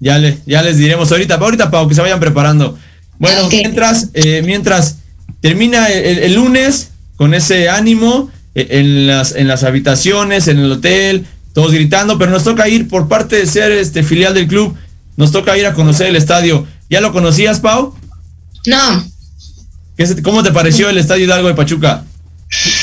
[0.00, 2.78] Ya, le, ya les diremos ahorita, ahorita Pau, que se vayan preparando.
[3.18, 4.96] Bueno, mientras, eh, mientras
[5.40, 10.70] termina el, el lunes con ese ánimo eh, en las, en las habitaciones, en el
[10.72, 14.76] hotel, todos gritando, pero nos toca ir por parte de ser este filial del club,
[15.16, 16.66] nos toca ir a conocer el estadio.
[16.90, 17.94] ¿Ya lo conocías, Pau?
[18.66, 19.04] No,
[19.96, 22.04] ¿Qué se- ¿Cómo te pareció el estadio Hidalgo de Pachuca?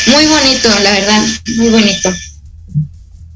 [0.07, 1.23] muy bonito, la verdad,
[1.57, 2.09] muy bonito.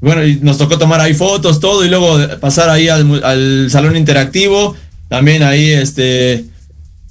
[0.00, 3.96] Bueno, y nos tocó tomar ahí fotos, todo, y luego pasar ahí al, al salón
[3.96, 4.76] interactivo,
[5.08, 6.44] también ahí este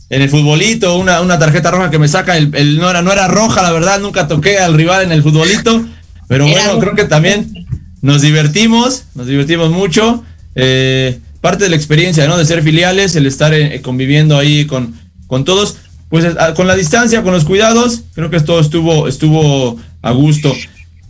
[0.10, 3.12] en el futbolito, una, una tarjeta roja que me saca, el, el- no, era, no
[3.12, 5.86] era roja, la verdad, nunca toqué al rival en el futbolito,
[6.28, 7.68] pero bueno, creo que también
[8.02, 10.24] nos divertimos, nos divertimos mucho.
[10.56, 12.38] eh, parte de la experiencia, ¿no?
[12.38, 14.94] De ser filiales, el estar eh, conviviendo ahí con,
[15.28, 15.78] con todos,
[16.10, 20.54] pues a- con la distancia, con los cuidados, creo que todo estuvo, estuvo a gusto.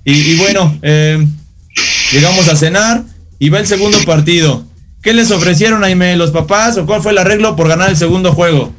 [0.06, 1.26] Y, y bueno, eh,
[2.12, 3.04] llegamos a cenar
[3.40, 4.66] y va el segundo partido.
[5.02, 8.34] ¿Qué les ofrecieron, Aime, los papás o cuál fue el arreglo por ganar el segundo
[8.34, 8.74] juego?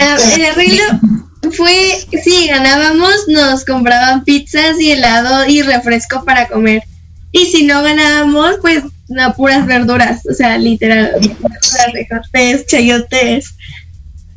[0.00, 0.82] El arreglo
[1.56, 6.82] fue, si ganábamos, nos compraban pizzas y helado y refresco para comer.
[7.32, 13.54] Y si no ganábamos, pues no, puras verduras, o sea, literal, verduras, recortes, chayotes.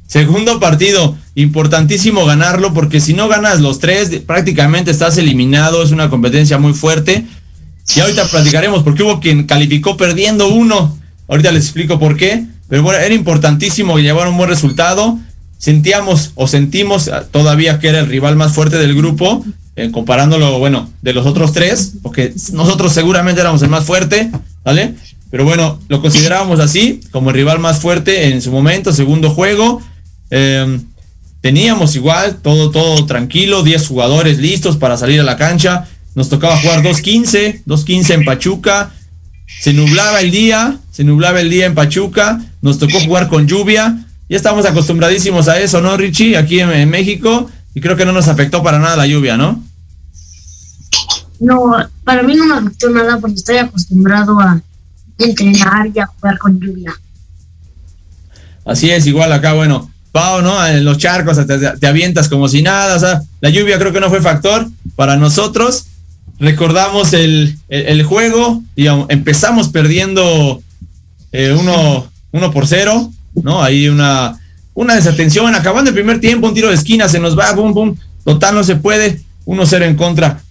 [0.08, 6.10] Segundo partido, importantísimo ganarlo porque si no ganas los tres, prácticamente estás eliminado, es una
[6.10, 7.26] competencia muy fuerte.
[7.96, 10.98] Y ahorita platicaremos porque hubo quien calificó perdiendo uno.
[11.28, 12.46] Ahorita les explico por qué.
[12.70, 15.18] Pero bueno, era importantísimo llevar un buen resultado.
[15.64, 19.46] Sentíamos o sentimos todavía que era el rival más fuerte del grupo,
[19.78, 24.30] eh, comparándolo, bueno, de los otros tres, porque nosotros seguramente éramos el más fuerte,
[24.66, 24.96] ¿vale?
[25.32, 29.82] Pero bueno, lo considerábamos así, como el rival más fuerte en su momento, segundo juego.
[30.32, 30.82] Eh,
[31.40, 35.88] teníamos igual, todo, todo tranquilo, 10 jugadores listos para salir a la cancha.
[36.14, 38.92] Nos tocaba jugar 2.15, 2.15 en Pachuca.
[39.62, 42.42] Se nublaba el día, se nublaba el día en Pachuca.
[42.62, 44.06] Nos tocó jugar con lluvia.
[44.34, 46.36] Ya estamos acostumbradísimos a eso, ¿no, Richie?
[46.36, 47.52] Aquí en, en México.
[47.76, 49.64] Y creo que no nos afectó para nada la lluvia, ¿no?
[51.40, 54.60] No, para mí no me afectó nada porque estoy acostumbrado a
[55.20, 57.00] entrenar y a jugar con lluvia.
[58.66, 60.66] Así es, igual acá, bueno, Pau, ¿no?
[60.66, 64.00] En los charcos te, te avientas como si nada, o sea, la lluvia creo que
[64.00, 65.86] no fue factor para nosotros.
[66.40, 70.60] Recordamos el, el, el juego y empezamos perdiendo
[71.32, 73.64] eh, uno, uno por cero, ¿no?
[73.64, 74.40] Ahí una,
[74.74, 77.98] una desatención, acabando el primer tiempo, un tiro de esquina, se nos va, boom, boom,
[78.24, 80.42] total no se puede, 1-0 en contra.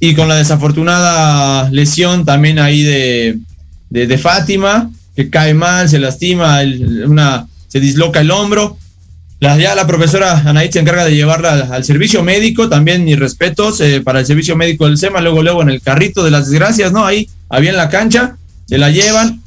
[0.00, 3.38] Y con la desafortunada lesión también ahí de,
[3.90, 6.60] de, Fátima, que cae mal, se lastima,
[7.06, 8.78] una, se disloca el hombro.
[9.40, 13.18] La, ya la profesora Anaí se encarga de llevarla al, al servicio médico, también mis
[13.18, 16.48] respetos eh, para el servicio médico del SEMA, luego luego en el carrito de las
[16.48, 17.06] desgracias, ¿no?
[17.06, 19.40] Ahí, había en la cancha, se la llevan,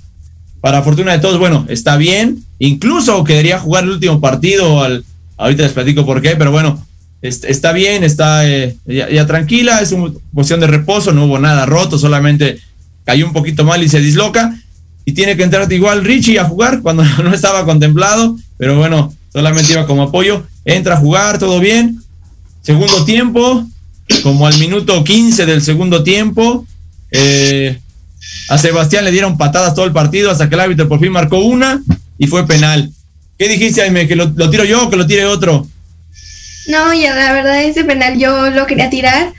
[0.62, 5.04] para fortuna de todos, bueno, está bien, incluso quería jugar el último partido, al,
[5.38, 6.86] ahorita les platico por qué, pero bueno,
[7.22, 11.40] est- está bien, está eh, ya, ya tranquila, es una posición de reposo, no hubo
[11.40, 12.60] nada roto, solamente
[13.04, 14.56] cayó un poquito mal y se disloca,
[15.04, 19.74] y tiene que entrar igual Richie a jugar cuando no estaba contemplado, pero bueno, solamente
[19.74, 22.00] iba como apoyo, entra a jugar, todo bien,
[22.62, 23.66] segundo tiempo,
[24.22, 26.68] como al minuto 15 del segundo tiempo,
[27.10, 27.80] eh,
[28.50, 31.40] a Sebastián le dieron patadas todo el partido hasta que el árbitro por fin marcó
[31.40, 31.82] una
[32.18, 32.92] y fue penal.
[33.38, 34.08] ¿Qué dijiste, Jaime?
[34.08, 35.68] ¿Que lo, tiro yo o que lo tire otro?
[36.68, 39.34] No, ya la verdad ese penal yo lo quería tirar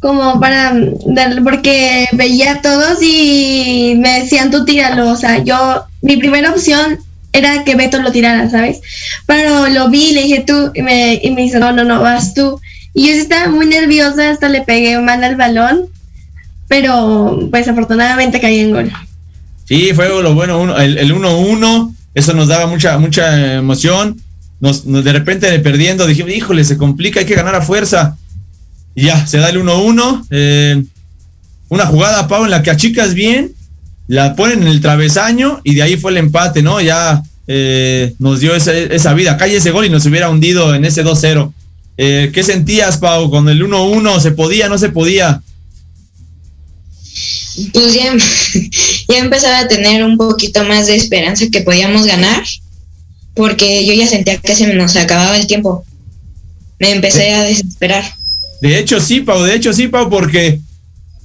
[0.00, 0.74] como para
[1.06, 6.50] darle, porque veía a todos y me decían tú tíralo, o sea, yo, mi primera
[6.50, 6.98] opción
[7.32, 8.80] era que Beto lo tirara, ¿sabes?
[9.26, 12.34] Pero lo vi le dije tú y me, y me dice, no, no, no, vas
[12.34, 12.60] tú.
[12.94, 15.86] Y yo estaba muy nerviosa, hasta le pegué mal al balón,
[16.70, 18.92] pero pues afortunadamente caí en gol.
[19.64, 24.16] Sí, fue lo bueno, uno- el el 1-1, eso nos daba mucha, mucha emoción.
[24.60, 28.16] Nos, nos- de repente perdiendo, dijimos, híjole, se complica, hay que ganar a fuerza.
[28.94, 30.26] Y ya, se da el 1-1.
[30.30, 30.82] eh,
[31.68, 33.52] una jugada, Pau, en la que achicas bien,
[34.06, 36.80] la ponen en el travesaño y de ahí fue el empate, ¿no?
[36.80, 39.36] Ya eh, nos dio esa, esa vida.
[39.36, 41.52] Calle ese gol y nos hubiera hundido en ese 2-0.
[41.96, 43.28] Eh, ¿Qué sentías, Pau?
[43.28, 45.42] Con el 1-1, ¿se podía, no se podía?
[47.72, 48.14] Pues ya,
[49.08, 52.42] ya empezaba a tener un poquito más de esperanza que podíamos ganar,
[53.34, 55.84] porque yo ya sentía que se nos acababa el tiempo.
[56.78, 58.04] Me empecé a desesperar.
[58.60, 60.60] De hecho, sí, Pau, de hecho, sí, Pau, porque,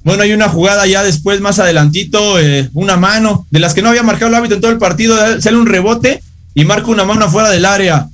[0.04, 3.88] bueno, hay una jugada ya después, más adelantito, eh, una mano, de las que no
[3.90, 6.22] había marcado el hábito en todo el partido, eh, sale un rebote
[6.54, 8.08] y marca una mano afuera del área.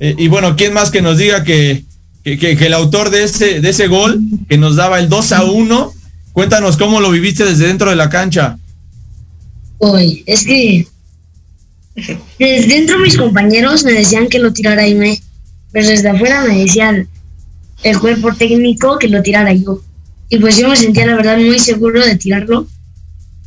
[0.00, 1.84] Eh, y bueno, ¿quién más que nos diga que,
[2.24, 5.32] que, que- que el autor de ese, de ese gol, que nos daba el 2
[5.32, 5.92] a 1,
[6.36, 8.58] cuéntanos cómo lo viviste desde dentro de la cancha?
[9.78, 10.86] Uy, es que
[12.38, 15.18] desde dentro mis compañeros me decían que lo tirara Aime,
[15.72, 17.08] pero desde afuera me decían
[17.82, 19.80] el cuerpo técnico que lo tirara yo.
[20.28, 22.66] Y pues yo me sentía la verdad muy seguro de tirarlo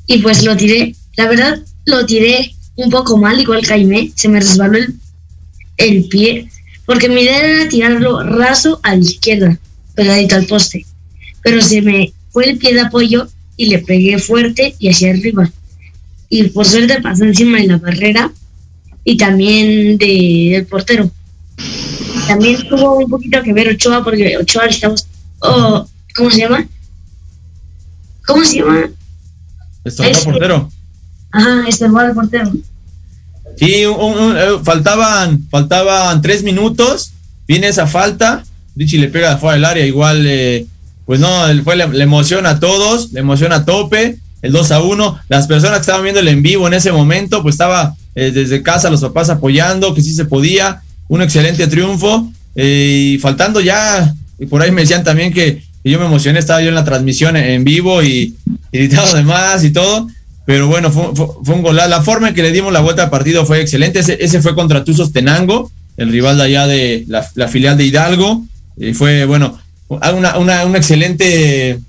[0.07, 0.95] y pues lo tiré.
[1.15, 4.95] La verdad lo tiré un poco mal, igual que Jaime, se me resbaló el,
[5.77, 6.49] el pie,
[6.87, 9.59] porque mi idea era tirarlo raso a la izquierda,
[9.93, 10.87] pegadito al poste.
[11.43, 13.27] Pero se me fue el pie de apoyo
[13.57, 15.49] y le pegué fuerte y hacia arriba
[16.29, 18.31] y por suerte pasó encima de la barrera
[19.03, 21.09] y también de, del portero.
[22.27, 25.07] También tuvo un poquito que ver Ochoa porque Ochoa estamos...
[25.39, 26.67] oh, ¿Cómo se llama?
[28.25, 28.89] ¿Cómo se llama?
[29.83, 30.71] Estorbó Este- portero.
[31.31, 32.51] Ajá, estorbó al portero.
[33.57, 37.11] Sí, un- un- eh, faltaban, faltaban tres minutos.
[37.47, 38.43] Viene esa falta.
[38.75, 39.85] Richie le pega fuera del área.
[39.85, 40.67] Igual, eh,
[41.09, 44.19] pues no, fue la, emoción a todos, la emoción a tope.
[44.43, 45.19] El 2 a 1.
[45.27, 48.61] Las personas que estaban viendo el en vivo en ese momento, pues estaba eh, desde
[48.61, 50.83] casa los papás apoyando, que sí se podía.
[51.07, 52.31] Un excelente triunfo.
[52.53, 56.61] eh, y faltando ya, y por ahí me decían también que, yo me emocioné, estaba
[56.61, 58.35] yo en la transmisión en, vivo y,
[58.71, 60.07] y gritando de más y todo.
[60.45, 61.89] Pero bueno, fue, un golazo.
[61.89, 63.97] La forma en que le dimos la vuelta al partido fue excelente.
[63.97, 68.45] Ese, fue contra Tuzos Tenango, el rival de allá de la filial de Hidalgo.
[68.77, 69.57] Y fue, bueno,
[69.89, 71.79] una, una, un excelente,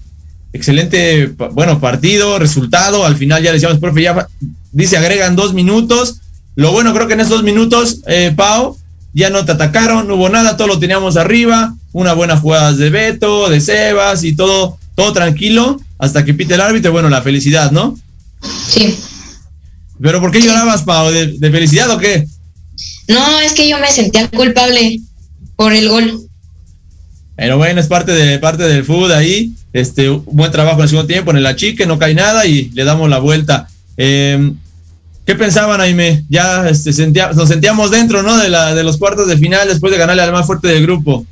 [0.52, 3.04] excelente, bueno, partido, resultado.
[3.04, 4.26] Al final ya le decíamos, profe, ya
[4.72, 6.16] dice, agregan dos minutos.
[6.56, 8.76] Lo bueno, creo que en esos dos minutos, eh, Pau,
[9.12, 11.74] ya no te atacaron, no hubo nada, todo lo teníamos arriba.
[11.92, 15.80] Una buena jugada de Beto, de Sebas y todo, todo tranquilo.
[15.98, 17.98] Hasta que pite el árbitro, bueno, la felicidad, ¿no?
[18.68, 18.98] Sí.
[20.00, 21.10] ¿Pero por qué llorabas, Pau?
[21.10, 22.26] ¿De, de felicidad o qué?
[23.08, 25.00] No, es que yo me sentía culpable
[25.56, 26.29] por el gol.
[27.40, 29.52] Pero bueno, es parte de parte del fútbol ahí.
[29.72, 32.68] Este, un buen trabajo en el segundo tiempo, en el achique, no cae nada y
[32.74, 33.66] le damos la vuelta.
[33.96, 34.52] Eh,
[35.24, 36.22] ¿Qué pensaban, Aime?
[36.28, 38.36] Ya este, sentía- nos sentíamos dentro, ¿no?
[38.36, 41.24] De, la, de los cuartos de final después de ganarle al más fuerte del grupo.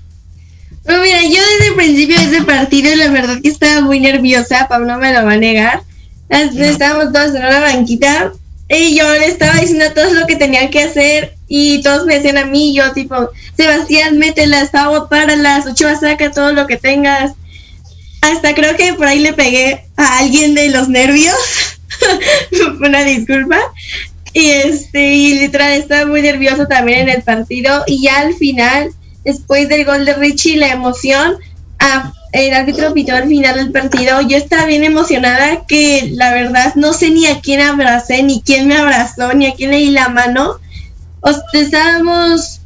[0.83, 1.29] Pues mira, yo
[1.59, 5.27] desde el principio de ese partido, la verdad que estaba muy nerviosa, Pablo me lo
[5.27, 5.83] va a negar.
[6.31, 8.33] Es- Estábamos todos en una banquita
[8.69, 12.17] y yo le estaba diciendo a todos lo que tenían que hacer y todos me
[12.17, 17.33] decían a mí, yo tipo, Sebastián, mételas, Pavo, páralas, Ochoa, saca todo lo que tengas.
[18.21, 21.35] Hasta creo que por ahí le pegué a alguien de los nervios.
[22.81, 23.59] una disculpa.
[24.35, 27.85] Y este, y literal estaba muy nervioso también en el partido.
[27.87, 28.91] Y ya al final,
[29.25, 31.37] después del gol de Richie, la emoción,
[31.79, 34.21] ah, el árbitro pitó al final del partido.
[34.21, 38.69] Yo estaba bien emocionada que la verdad no sé ni a quién abracé, ni quién
[38.69, 40.57] me abrazó, ni a quién le di la mano.
[41.21, 42.61] O estábamos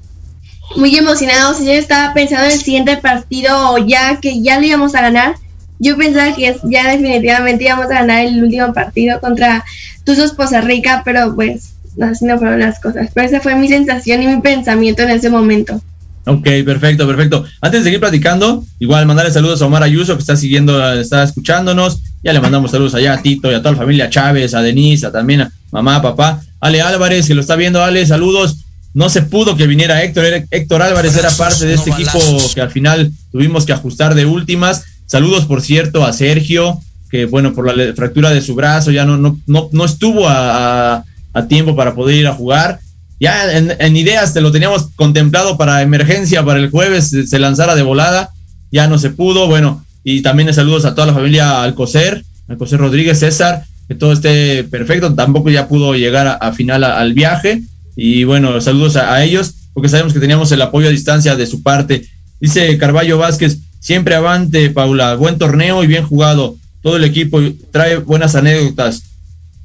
[0.76, 1.60] muy emocionados.
[1.60, 5.36] y Yo estaba pensando en el siguiente partido, ya que ya lo íbamos a ganar.
[5.78, 9.64] Yo pensaba que ya definitivamente íbamos a ganar el último partido contra
[10.04, 13.10] Tuzos Poza Rica, pero pues así no fueron las cosas.
[13.12, 15.80] Pero esa fue mi sensación y mi pensamiento en ese momento.
[16.24, 17.44] Ok, perfecto, perfecto.
[17.60, 22.00] Antes de seguir platicando, igual mandarle saludos a Omar Ayuso, que está siguiendo, está escuchándonos.
[22.22, 25.06] Ya le mandamos saludos allá a Tito y a toda la familia Chávez, a Denise,
[25.06, 26.40] a también a mamá, papá.
[26.60, 28.58] Ale Álvarez, que lo está viendo, Ale, saludos.
[28.94, 30.44] No se pudo que viniera Héctor.
[30.50, 32.20] Héctor Álvarez era parte de este equipo
[32.54, 34.84] que al final tuvimos que ajustar de últimas.
[35.06, 36.78] Saludos, por cierto, a Sergio,
[37.10, 41.04] que bueno, por la fractura de su brazo ya no, no, no, no estuvo a
[41.48, 42.78] tiempo para poder ir a jugar.
[43.22, 47.76] Ya en, en ideas te lo teníamos contemplado para emergencia, para el jueves se, lanzara
[47.76, 48.30] de volada,
[48.72, 53.20] ya no se pudo, bueno, y también saludos a toda la familia Alcocer, Alcocer Rodríguez,
[53.20, 57.62] César, que todo esté perfecto, tampoco ya pudo llegar a, final al viaje,
[57.94, 61.46] y bueno, saludos a, a ellos, porque sabemos que teníamos el apoyo a distancia de
[61.46, 62.04] su parte.
[62.40, 67.98] Dice Carballo Vázquez, siempre avante, Paula, buen torneo y bien jugado, todo el equipo trae
[67.98, 69.04] buenas anécdotas,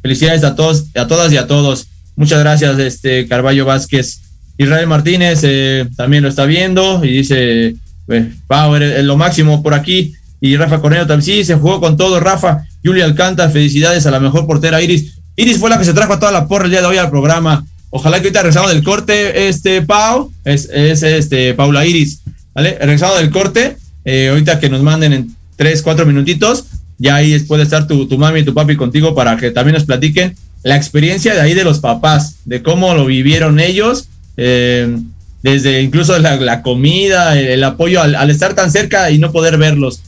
[0.03, 1.88] felicidades a todos, a todas y a todos.
[2.18, 4.22] Muchas gracias, este Carballo Vázquez.
[4.57, 7.76] Israel Martínez eh, también lo está viendo y dice,
[8.07, 10.15] pues, Power es lo máximo por aquí.
[10.41, 12.65] Y Rafa Corneo también, sí, se jugó con todo, Rafa.
[12.84, 15.20] Julia Alcántara, felicidades a la mejor portera Iris.
[15.36, 17.11] Iris fue la que se trajo a toda la porra el día de hoy al
[17.11, 17.63] programa.
[17.91, 22.22] Ojalá que ahorita regresado del corte, este Pau, es, es este Paula Iris,
[22.55, 22.80] ¿vale?
[22.80, 26.65] Regresado del corte, eh, ahorita que nos manden en tres, cuatro minutitos,
[26.97, 29.86] ya ahí puede estar tu, tu mami y tu papi contigo para que también nos
[29.86, 34.97] platiquen la experiencia de ahí de los papás, de cómo lo vivieron ellos, eh,
[35.43, 40.01] desde incluso la, comida, el, apoyo al, estar tan cerca y no poder verlos.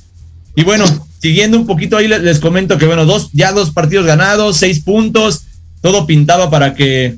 [0.55, 0.85] Y bueno,
[1.21, 4.81] siguiendo un poquito ahí les, les comento que bueno, dos, ya dos partidos ganados, seis
[4.81, 5.43] puntos,
[5.81, 7.17] todo pintaba para que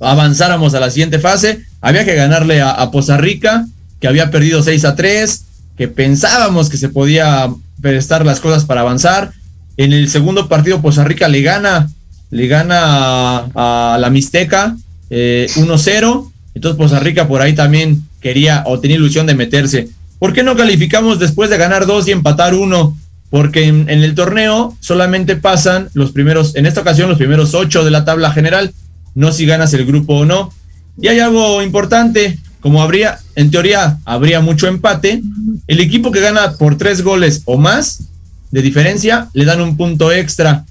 [0.00, 1.64] avanzáramos a la siguiente fase.
[1.80, 3.66] Había que ganarle a, a Poza Rica,
[4.00, 5.44] que había perdido 6 a 3,
[5.76, 7.48] que pensábamos que se podía
[7.80, 9.32] prestar las cosas para avanzar.
[9.76, 11.88] En el segundo partido, Poza Rica le gana,
[12.32, 14.74] le gana a, la Mixteca
[15.10, 16.32] eh, 1-0.
[16.54, 19.90] Entonces Poza Rica por ahí también quería o tenía ilusión de meterse.
[20.18, 22.96] ¿Por qué no calificamos después de ganar dos y empatar uno?
[23.28, 27.84] Porque en, en, el torneo solamente pasan los primeros, en esta ocasión los primeros ocho
[27.84, 28.72] de la tabla general,
[29.14, 30.52] no si ganas el grupo o no.
[30.98, 35.22] Y hay algo importante, como habría, en teoría, habría mucho empate,
[35.66, 38.04] el equipo que gana por tres goles o más
[38.50, 40.64] de diferencia, le dan un punto extra.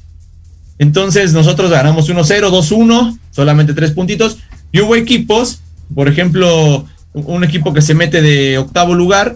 [0.81, 4.39] Entonces nosotros ganamos 1-0, 2-1, solamente tres puntitos.
[4.71, 5.61] Y hubo equipos,
[5.93, 9.35] por ejemplo, un equipo que se mete de octavo lugar,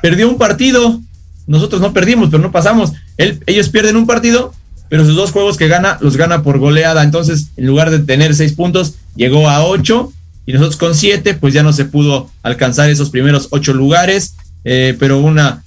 [0.00, 1.00] perdió un partido.
[1.48, 2.92] Nosotros no perdimos, pero no pasamos.
[3.16, 4.54] Ellos pierden un partido,
[4.88, 7.02] pero sus dos juegos que gana los gana por goleada.
[7.02, 10.12] Entonces, en lugar de tener seis puntos, llegó a ocho.
[10.46, 14.36] Y nosotros con siete, pues ya no se pudo alcanzar esos primeros ocho lugares.
[14.62, 15.64] Eh, pero una,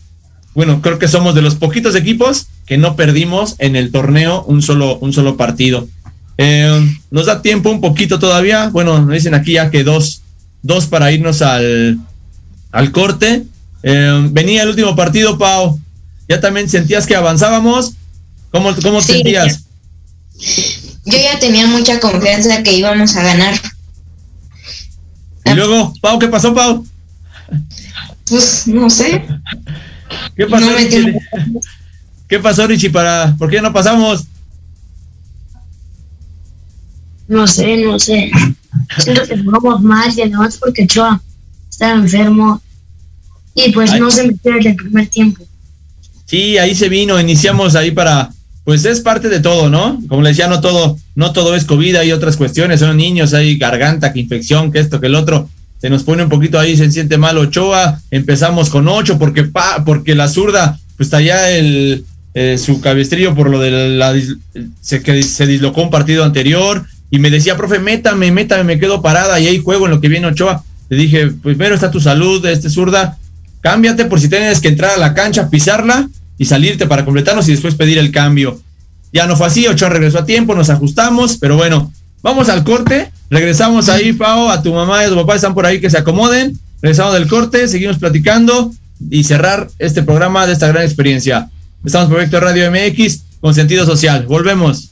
[0.60, 4.62] bueno, creo que somos de los poquitos equipos que no perdimos en el torneo un
[4.62, 5.88] solo, un solo partido.
[6.38, 8.68] Eh, nos da tiempo un poquito todavía.
[8.68, 10.22] Bueno, nos dicen aquí ya que dos,
[10.62, 11.97] dos para irnos al,
[12.74, 13.45] al corte.
[13.84, 15.80] Eh, venía el último partido, Pau.
[16.28, 17.93] ¿Ya también sentías que avanzábamos?
[18.51, 19.64] ¿Cómo, cómo Sí, sentías?
[21.05, 23.57] Yo ya tenía mucha confianza que íbamos a ganar.
[25.45, 26.86] Y luego, Pau, ¿qué pasó, Pau?
[28.26, 29.26] Pues no sé.
[30.40, 31.20] ¿Qué pasó, No Richie?
[32.30, 32.90] ¿Qué pasó, Richie?
[32.90, 34.24] Para, ¿Por qué no pasamos?
[37.28, 38.32] No sé, no sé.
[39.00, 41.22] Siento que jugamos mal y además porque Choa
[41.70, 42.62] estaba enfermo
[43.54, 45.44] y pues no se metió desde el primer tiempo.
[46.24, 48.30] Sí, ahí se vino, iniciamos ahí para,
[48.64, 50.02] pues es parte de todo, ¿no?
[50.08, 53.58] Como le decía, no todo, no todo es COVID, hay otras cuestiones, son niños, hay
[53.58, 55.50] garganta, que infección, que esto, que el otro.
[55.80, 59.84] Se nos pone un poquito ahí, se siente mal Ochoa, empezamos con ocho, porque pa,
[59.86, 62.06] porque la zurda, pues está allá el
[62.36, 64.14] eh, su cabestrillo por lo de la
[64.82, 69.02] se, que se dislocó un partido anterior, y me decía, profe, métame, métame, me quedo
[69.02, 70.64] parada y ahí juego en lo que viene Ochoa.
[70.90, 73.18] Le dije, pues primero está tu salud, este zurda,
[73.62, 76.08] cámbiate por si tienes que entrar a la cancha, pisarla
[76.38, 78.60] y salirte para completarnos y después pedir el cambio.
[79.12, 83.12] Ya no fue así, Ochoa regresó a tiempo, nos ajustamos, pero bueno, vamos al corte,
[83.30, 85.98] regresamos ahí, Pau, a tu mamá y a tu papá están por ahí que se
[85.98, 88.72] acomoden, regresamos del corte, seguimos platicando
[89.10, 91.50] y cerrar este programa de esta gran experiencia.
[91.86, 94.26] Estamos en Proyecto Radio MX con sentido social.
[94.26, 94.89] Volvemos.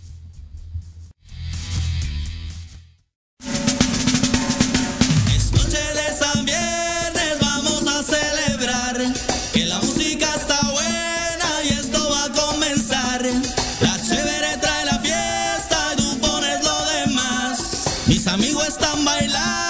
[18.08, 19.67] Mis amigos están bailando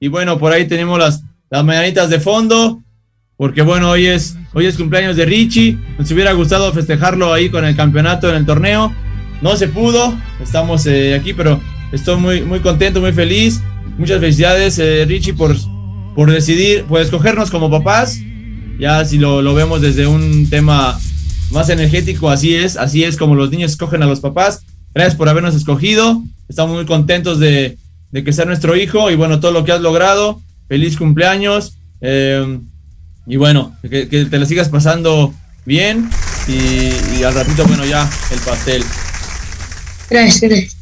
[0.00, 2.82] Y bueno, por ahí tenemos las, las mañanitas de fondo.
[3.36, 5.78] Porque bueno, hoy es, hoy es cumpleaños de Richie.
[5.98, 8.92] Nos hubiera gustado festejarlo ahí con el campeonato en el torneo.
[9.42, 10.16] No se pudo.
[10.40, 11.60] Estamos eh, aquí, pero
[11.92, 13.60] estoy muy, muy contento, muy feliz.
[13.98, 15.56] Muchas felicidades, eh, Richie, por,
[16.14, 18.20] por decidir, por escogernos como papás.
[18.78, 20.98] Ya si lo, lo vemos desde un tema
[21.50, 24.64] más energético, así es, así es como los niños escogen a los papás.
[24.94, 26.22] Gracias por habernos escogido.
[26.48, 27.78] Estamos muy contentos de,
[28.14, 30.40] de que sea nuestro hijo y bueno, todo lo que has logrado.
[30.68, 31.76] Feliz cumpleaños.
[32.00, 32.60] Eh,
[33.26, 35.34] y bueno, que, que te la sigas pasando
[35.66, 36.08] bien.
[36.46, 38.84] Y, y al ratito, bueno, ya el pastel.
[40.08, 40.76] Gracias, gracias.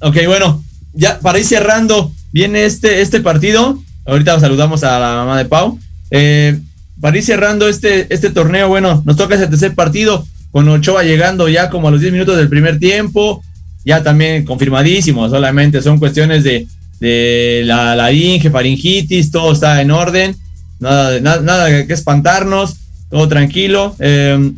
[0.00, 3.82] Ok, bueno, ya para ir cerrando, viene este, este partido.
[4.04, 5.78] Ahorita saludamos a la mamá de Pau.
[6.10, 6.60] Eh,
[7.00, 11.48] para ir cerrando este, este torneo, bueno, nos toca ese tercer partido con Ochoa llegando
[11.48, 13.42] ya como a los 10 minutos del primer tiempo.
[13.84, 16.66] Ya también confirmadísimo, solamente son cuestiones de,
[17.00, 20.36] de la laringe, faringitis, todo está en orden.
[20.78, 22.76] Nada, nada, nada que espantarnos,
[23.10, 23.96] todo tranquilo.
[23.98, 24.52] eh,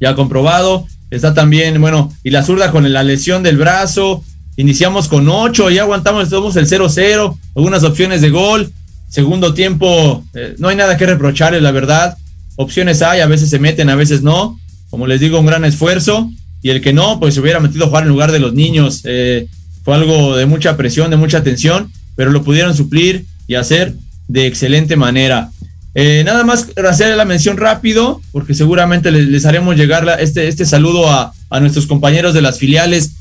[0.00, 0.86] ya comprobado.
[1.10, 4.24] Está también, bueno, y la zurda con la lesión del brazo.
[4.56, 8.72] Iniciamos con 8, ya aguantamos, somos el 0-0, algunas opciones de gol.
[9.08, 12.16] Segundo tiempo, eh, no hay nada que reprocharles, la verdad.
[12.56, 14.58] Opciones hay, a veces se meten, a veces no.
[14.90, 16.30] Como les digo, un gran esfuerzo.
[16.64, 19.02] Y el que no, pues se hubiera metido a jugar en lugar de los niños.
[19.04, 19.46] Eh,
[19.84, 23.94] fue algo de mucha presión, de mucha tensión, pero lo pudieron suplir y hacer
[24.28, 25.50] de excelente manera.
[25.94, 31.10] Eh, nada más hacer la mención rápido, porque seguramente les, haremos llegar este, este saludo
[31.10, 33.12] a, a nuestros compañeros de las filiales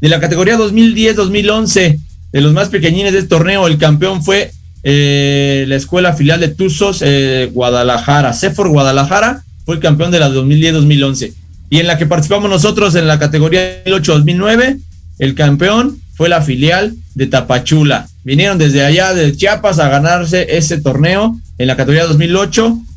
[0.00, 1.98] de la categoría 2010-2011,
[2.32, 3.66] de los más pequeñines del torneo.
[3.66, 8.32] El campeón fue eh, la escuela filial de Tuzos eh, Guadalajara.
[8.32, 11.32] Cefor Guadalajara fue el campeón de la 2010-2011.
[11.70, 14.78] Y en la que participamos nosotros en la categoría 2008-2009,
[15.20, 18.08] el campeón fue la filial de Tapachula.
[18.24, 22.06] Vinieron desde allá de Chiapas a ganarse ese torneo en la categoría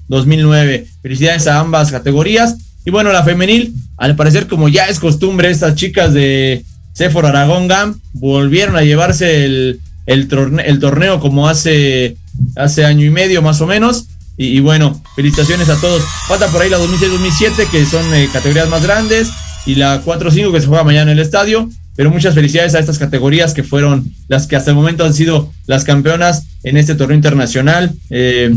[0.10, 0.86] 2008-2009.
[1.02, 2.56] Felicidades a ambas categorías.
[2.86, 6.64] Y bueno, la femenil, al parecer como ya es costumbre, estas chicas de
[6.94, 12.18] Cefor Aragón Gam volvieron a llevarse el, el, torne- el torneo como hace,
[12.56, 14.08] hace año y medio más o menos.
[14.36, 16.04] Y, bueno, felicitaciones a todos.
[16.28, 19.30] Falta por ahí la 2006-2007, que son eh, categorías más grandes,
[19.66, 21.70] y la 4-5 que se juega mañana en el estadio.
[21.96, 25.52] Pero muchas felicidades a estas categorías que fueron las que hasta el momento han sido
[25.68, 27.94] las campeonas en este torneo internacional.
[28.10, 28.52] Eh,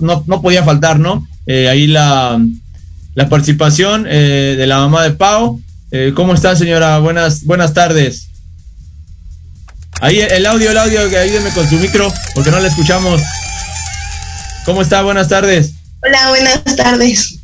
[0.00, 1.26] no, no podía faltar, ¿no?
[1.46, 2.40] Eh, ahí la,
[3.14, 5.60] la participación eh, de la mamá de Pau.
[6.14, 6.98] ¿Cómo está, señora?
[6.98, 8.28] Buenas, buenas tardes.
[10.00, 13.22] Ahí el audio, el audio, que ayúdeme con su micro, porque no la escuchamos.
[14.64, 15.02] ¿Cómo está?
[15.02, 15.72] Buenas tardes.
[16.04, 17.36] Hola, buenas tardes.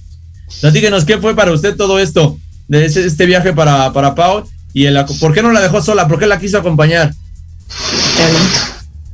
[0.61, 2.39] Platíquenos, ¿qué fue para usted todo esto?
[2.69, 4.45] De ese- este viaje para, para Pau.
[4.75, 6.07] ¿Y el, por qué no la dejó sola?
[6.09, 7.13] ¿Por qué la quiso acompañar?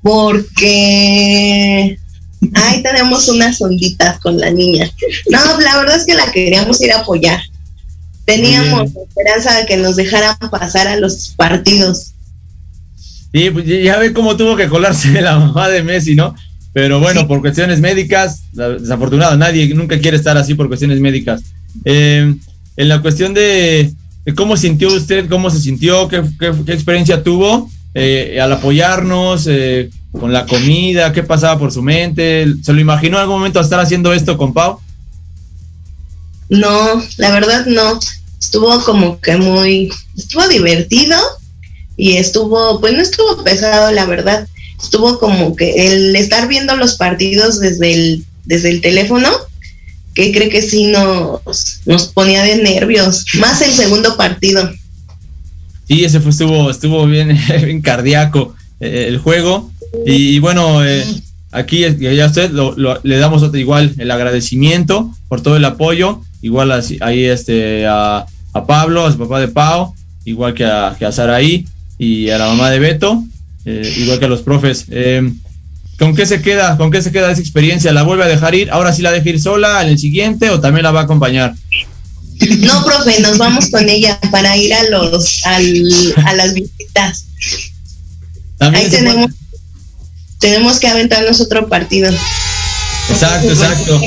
[0.03, 1.99] Porque
[2.55, 4.91] ahí tenemos unas onditas con la niña.
[5.31, 7.41] No, la verdad es que la queríamos ir a apoyar.
[8.25, 12.13] Teníamos esperanza de que nos dejaran pasar a los partidos.
[13.33, 16.35] Sí, pues ya ve cómo tuvo que colarse la mamá de Messi, ¿no?
[16.73, 21.43] Pero bueno, por cuestiones médicas, desafortunado, nadie nunca quiere estar así por cuestiones médicas.
[21.85, 22.35] Eh,
[22.77, 23.93] en la cuestión de,
[24.25, 29.47] de cómo sintió usted, cómo se sintió, qué, qué- qué experiencia tuvo eh, al apoyarnos,
[29.49, 33.61] eh, con la comida, qué pasaba por su mente, ¿se lo imaginó en algún momento
[33.61, 34.79] estar haciendo esto con Pau?
[36.49, 37.99] No, la verdad no.
[38.41, 41.17] Estuvo como que muy, estuvo divertido
[41.99, 44.49] y estuvo, pues no estuvo pesado, la verdad.
[44.83, 49.29] Estuvo como que el estar viendo los partidos desde el, desde el teléfono,
[50.15, 54.71] que cree que sí nos, nos ponía de nervios, más el segundo partido.
[55.87, 59.71] Sí, ese fue, estuvo, estuvo bien, bien cardíaco eh, el juego.
[60.07, 61.05] Y, bueno, eh,
[61.51, 65.65] aquí eh, ya usted lo- lo- le damos otro- igual el agradecimiento por todo el
[65.65, 66.21] apoyo.
[66.43, 66.71] Igual
[67.01, 69.95] ahí este, a, a Pablo, a su papá de Pau,
[70.25, 71.67] igual que a, que a Saraí
[71.99, 73.25] y a la mamá de Beto,
[73.65, 74.85] eh, igual que a los profes.
[74.91, 75.33] Eh,
[75.99, 76.77] ¿Con qué se queda?
[76.77, 77.93] ¿Con qué se queda esa experiencia?
[77.93, 78.71] ¿La vuelve a dejar ir?
[78.71, 81.55] ¿Ahora sí la deja ir sola en el siguiente o también la va a acompañar?
[82.61, 87.25] No, profe, nos vamos con ella para ir a los al, a las visitas.
[88.59, 89.31] También Ahí puede- tenemos,
[90.39, 92.11] tenemos que aventarnos otro partido.
[93.11, 94.01] Exacto, exacto.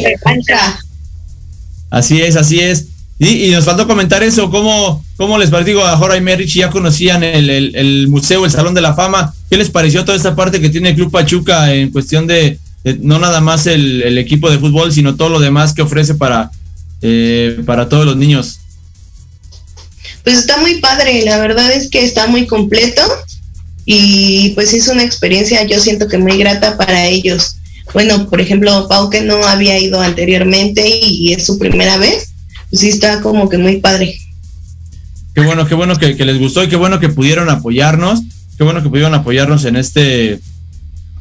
[1.89, 2.85] Así es, así es.
[3.19, 5.85] Y, y nos faltó comentar eso, ¿cómo, cómo les pareció?
[5.85, 9.33] A Jorge y Merich ya conocían el, el- museo, el Salón de la Fama.
[9.49, 12.57] ¿Qué les pareció toda esta parte que tiene el Club Pachuca en cuestión de,
[13.01, 16.49] no nada más el, el equipo de fútbol, sino todo lo demás que ofrece para,
[17.03, 18.59] eh, para todos los niños.
[20.23, 23.01] Pues está muy padre, la verdad es que está muy completo
[23.85, 27.57] y pues es una experiencia yo siento que muy grata para ellos.
[27.93, 32.29] Bueno, por ejemplo, Pau que no había ido anteriormente y es su primera vez,
[32.69, 34.17] pues sí está como que muy padre.
[35.33, 38.21] Qué bueno, qué bueno que, les gustó y qué bueno que pudieron apoyarnos,
[38.57, 40.39] qué bueno que pudieron apoyarnos en este,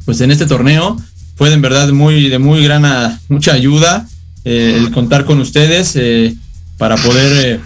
[0.05, 0.97] pues en este torneo.
[1.35, 4.07] Fue de en verdad muy, de muy gran, a- mucha ayuda
[4.43, 6.35] eh, el contar con ustedes eh,
[6.77, 7.59] para poder, eh,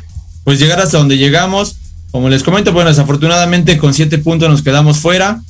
[0.43, 1.77] pues llegar hasta donde llegamos.
[2.11, 5.41] Como les comento, bueno, desafortunadamente con siete puntos nos quedamos fuera,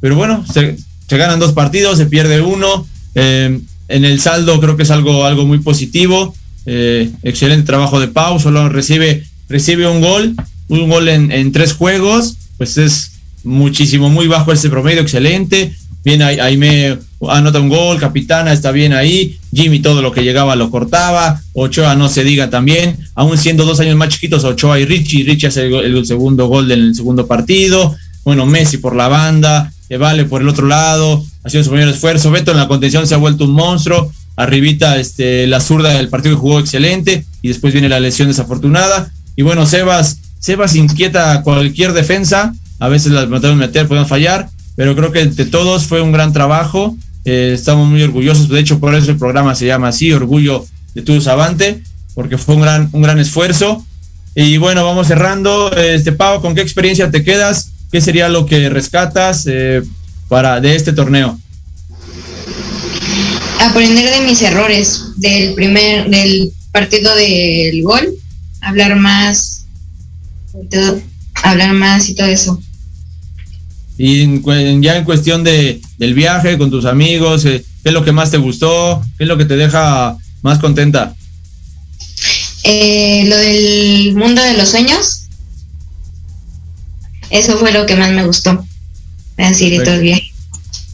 [0.00, 0.76] pero bueno, se,
[1.08, 2.86] se ganan dos partidos, se pierde uno.
[3.14, 6.34] eh, en el saldo creo que es algo, algo muy positivo.
[6.64, 10.34] excelente trabajo de Pau, solo recibe, recibe un gol,
[10.68, 15.74] un gol en, tres juegos, pues es muchísimo, muy bajo ese promedio, excelente.
[16.04, 16.98] Bien, ahí, me
[17.30, 21.94] anota un gol, Capitana está bien ahí, Jimmy todo lo que llegaba lo cortaba, Ochoa
[21.94, 25.66] no se diga también, aún siendo dos años más chiquitos, Ochoa y Richie, Richie hace
[25.66, 30.66] el, segundo gol del segundo partido, bueno, Messi por la banda, Vale por el otro
[30.66, 34.98] lado, haciendo su mayor esfuerzo, Beto en la contención se ha vuelto un monstruo, arribita
[34.98, 39.66] este, la zurda del partido jugó excelente, y después viene la lesión desafortunada, y bueno,
[39.66, 45.20] Sebas, Sebas inquieta cualquier defensa, a veces las podemos meter, podemos fallar, pero creo que
[45.20, 46.96] entre todos fue un gran trabajo.
[47.24, 50.64] eh, estamos muy orgullosos, de hecho, por eso el programa se llama así, Orgullo
[50.94, 51.82] de tu Avante,
[52.14, 53.84] porque fue un gran, un gran esfuerzo.
[54.34, 55.72] Y bueno, vamos cerrando.
[55.72, 57.70] Este Pau, ¿con qué experiencia te quedas?
[57.90, 59.82] ¿Qué sería lo que rescatas eh,
[60.28, 61.38] para de este torneo?
[63.60, 68.14] aprender de mis errores del primer del partido del gol
[68.64, 69.66] hablar más
[70.70, 71.00] todo-
[71.42, 72.60] hablar más y todo eso
[73.96, 78.04] Y en ya en cuestión de, del viaje con tus amigos, eh, ¿qué es lo
[78.04, 79.02] que más te gustó?
[79.16, 81.14] ¿Qué es lo que te deja más contenta?
[82.64, 85.20] Eh, lo del mundo de los sueños
[87.30, 88.64] eso fue lo que más me gustó
[89.36, 90.30] así de todo el viaje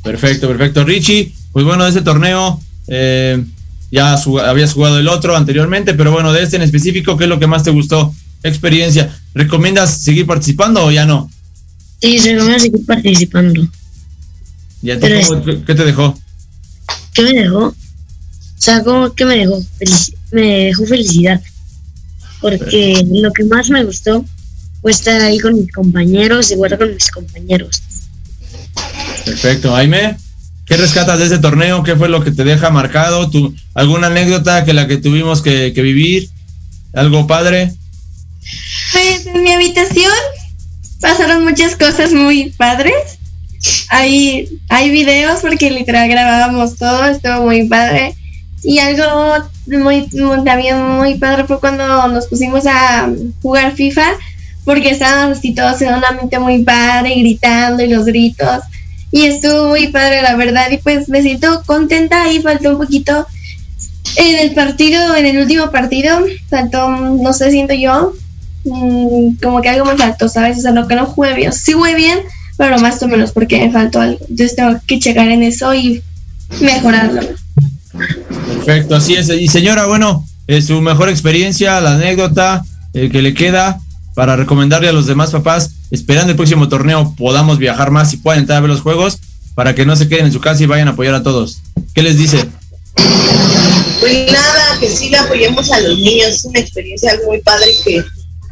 [0.02, 0.82] Perfecto, perfecto.
[0.82, 2.58] Richie, pues bueno, de ese torneo
[2.88, 3.44] eh,
[3.90, 7.30] ya su- habías jugado el otro anteriormente, pero bueno, de este en específico, ¿qué es
[7.30, 8.14] lo que más te gustó?
[8.42, 9.14] Experiencia.
[9.34, 11.30] ¿Recomiendas seguir participando o ya no?
[12.00, 13.68] Sí, se lo voy a seguir participando.
[14.82, 16.18] ¿Ya te- Pero cómo- qué, qué te dejó?
[17.12, 17.66] ¿Qué me dejó?
[17.66, 17.74] O
[18.62, 19.60] sea, ¿cómo que me dejó?
[19.78, 21.40] Felici- me dejó felicidad.
[22.40, 24.24] Porque lo que más me gustó
[24.80, 27.82] fue estar ahí con mis compañeros y jugar con mis compañeros.
[29.24, 29.72] Perfecto.
[29.72, 30.16] Jaime,
[30.70, 31.82] ¿qué rescatas de ese torneo?
[31.82, 33.28] ¿Qué fue lo que te deja marcado?
[33.28, 36.30] ¿Tu, ¿Alguna anécdota que la que tuvimos que, vivir?
[36.94, 37.72] ¿Algo padre?
[38.92, 40.12] Pues en mi habitación
[41.00, 42.94] pasaron muchas cosas muy padres.
[43.88, 48.14] Hay, hay videos porque literal grabábamos todo, estuvo muy padre.
[48.62, 53.10] Y algo muy, muy- también muy padre fue cuando nos pusimos a
[53.42, 54.06] jugar FIFA
[54.64, 58.62] porque estábamos así todos en un ambiente muy padre, gritando y los gritos.
[59.12, 60.70] Y estuvo muy padre, la verdad.
[60.70, 62.24] Y pues me siento contenta.
[62.24, 63.26] Ahí faltó un poquito
[64.16, 68.12] en el partido, en el último partido, faltó, no sé, siento yo,
[68.64, 70.58] mm, como que algo me faltó, ¿sabes?
[70.58, 71.52] O sea, lo que no jugué bien.
[71.52, 72.18] Sí jugué bien,
[72.56, 74.18] pero más o menos porque me faltó algo.
[74.28, 76.02] Entonces tengo que checar en eso y
[76.60, 77.22] mejorarlo.
[78.46, 79.28] Perfecto, así es.
[79.28, 83.80] Y señora, bueno, eh, su mejor experiencia, la anécdota eh, que le queda
[84.14, 88.40] para recomendarle a los demás papás, esperando el próximo torneo podamos viajar más y puedan
[88.40, 89.18] entrar a ver los juegos,
[89.54, 91.58] para que no se queden en su casa y vayan a apoyar a todos.
[91.94, 92.48] ¿Qué les dice?
[94.00, 98.02] Pues nada, que sí le apoyemos a los niños, es una experiencia muy padre que,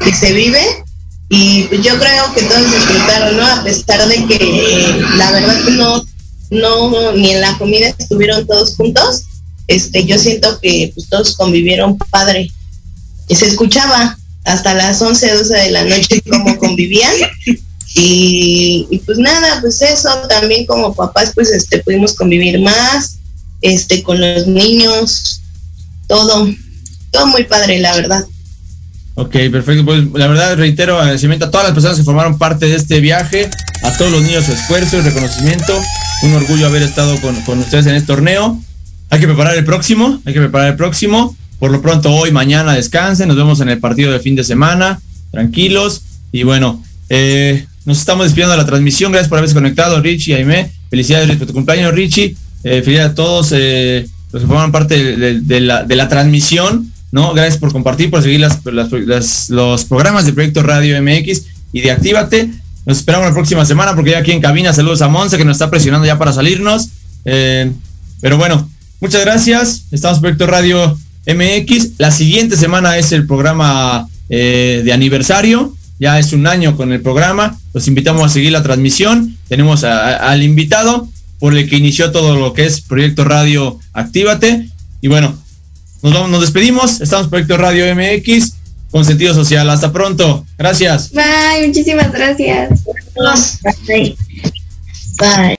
[0.01, 0.61] que se vive
[1.31, 3.47] y yo creo que todos disfrutaron, ¿no?
[3.47, 6.05] A pesar de que la verdad que no,
[6.51, 9.25] no, ni en la comida estuvieron todos juntos,
[9.67, 12.51] este, yo siento que pues, todos convivieron padre.
[13.29, 17.13] Y se escuchaba hasta las 11, 12 de la noche cómo convivían.
[17.95, 23.19] Y, y pues nada, pues eso, también como papás pues este pudimos convivir más,
[23.63, 25.41] este, con los niños,
[26.07, 26.49] todo,
[27.11, 28.25] todo muy padre, la verdad.
[29.15, 29.85] Ok, perfecto.
[29.85, 33.51] Pues la verdad reitero agradecimiento a todas las personas que formaron parte de este viaje,
[33.83, 35.77] a todos los niños su esfuerzo y reconocimiento.
[36.23, 38.61] Un orgullo haber estado con, con ustedes en este torneo.
[39.11, 41.37] Hay que preparar el próximo, hay que preparar el próximo.
[41.59, 45.01] Por lo pronto hoy, mañana descansen, nos vemos en el partido de fin de semana,
[45.33, 46.03] tranquilos.
[46.31, 49.11] Y bueno, eh, nos estamos despidiendo de la transmisión.
[49.11, 50.71] Gracias por haberse conectado, Richie, Aime.
[50.89, 52.37] Felicidades por tu cumpleaños, Richie.
[52.63, 56.93] Eh, felicidades a todos eh, los que forman parte de, la, transmisión.
[57.11, 57.35] ¿no?
[57.35, 61.43] Gracias por compartir, por seguir los programas de Proyecto Radio MX
[61.73, 62.51] y de Actívate.
[62.87, 65.57] Nos esperamos la próxima semana porque ya aquí en cabina saludos a Monse que nos
[65.57, 66.89] está presionando ya para salirnos.
[67.25, 68.69] Pero bueno,
[69.01, 69.85] muchas gracias.
[69.91, 70.97] Estamos en Proyecto Radio
[71.29, 71.93] MX.
[71.99, 75.75] La siguiente semana es el programa eh, de aniversario.
[76.01, 77.59] Ya es un año con el programa.
[77.75, 79.37] Los invitamos a seguir la transmisión.
[79.49, 81.09] Tenemos a- a- al invitado
[81.39, 84.69] por el que inició todo lo que es Proyecto Radio Actívate.
[85.01, 85.37] Y bueno,
[86.03, 87.01] nos, vamos- nos despedimos.
[87.01, 88.55] Estamos en Proyecto Radio MX
[88.91, 89.69] con sentido social.
[89.71, 90.47] Hasta pronto.
[90.57, 91.11] Gracias.
[91.13, 92.71] Bye, muchísimas gracias.
[93.87, 94.17] Bye.
[95.19, 95.59] Bye.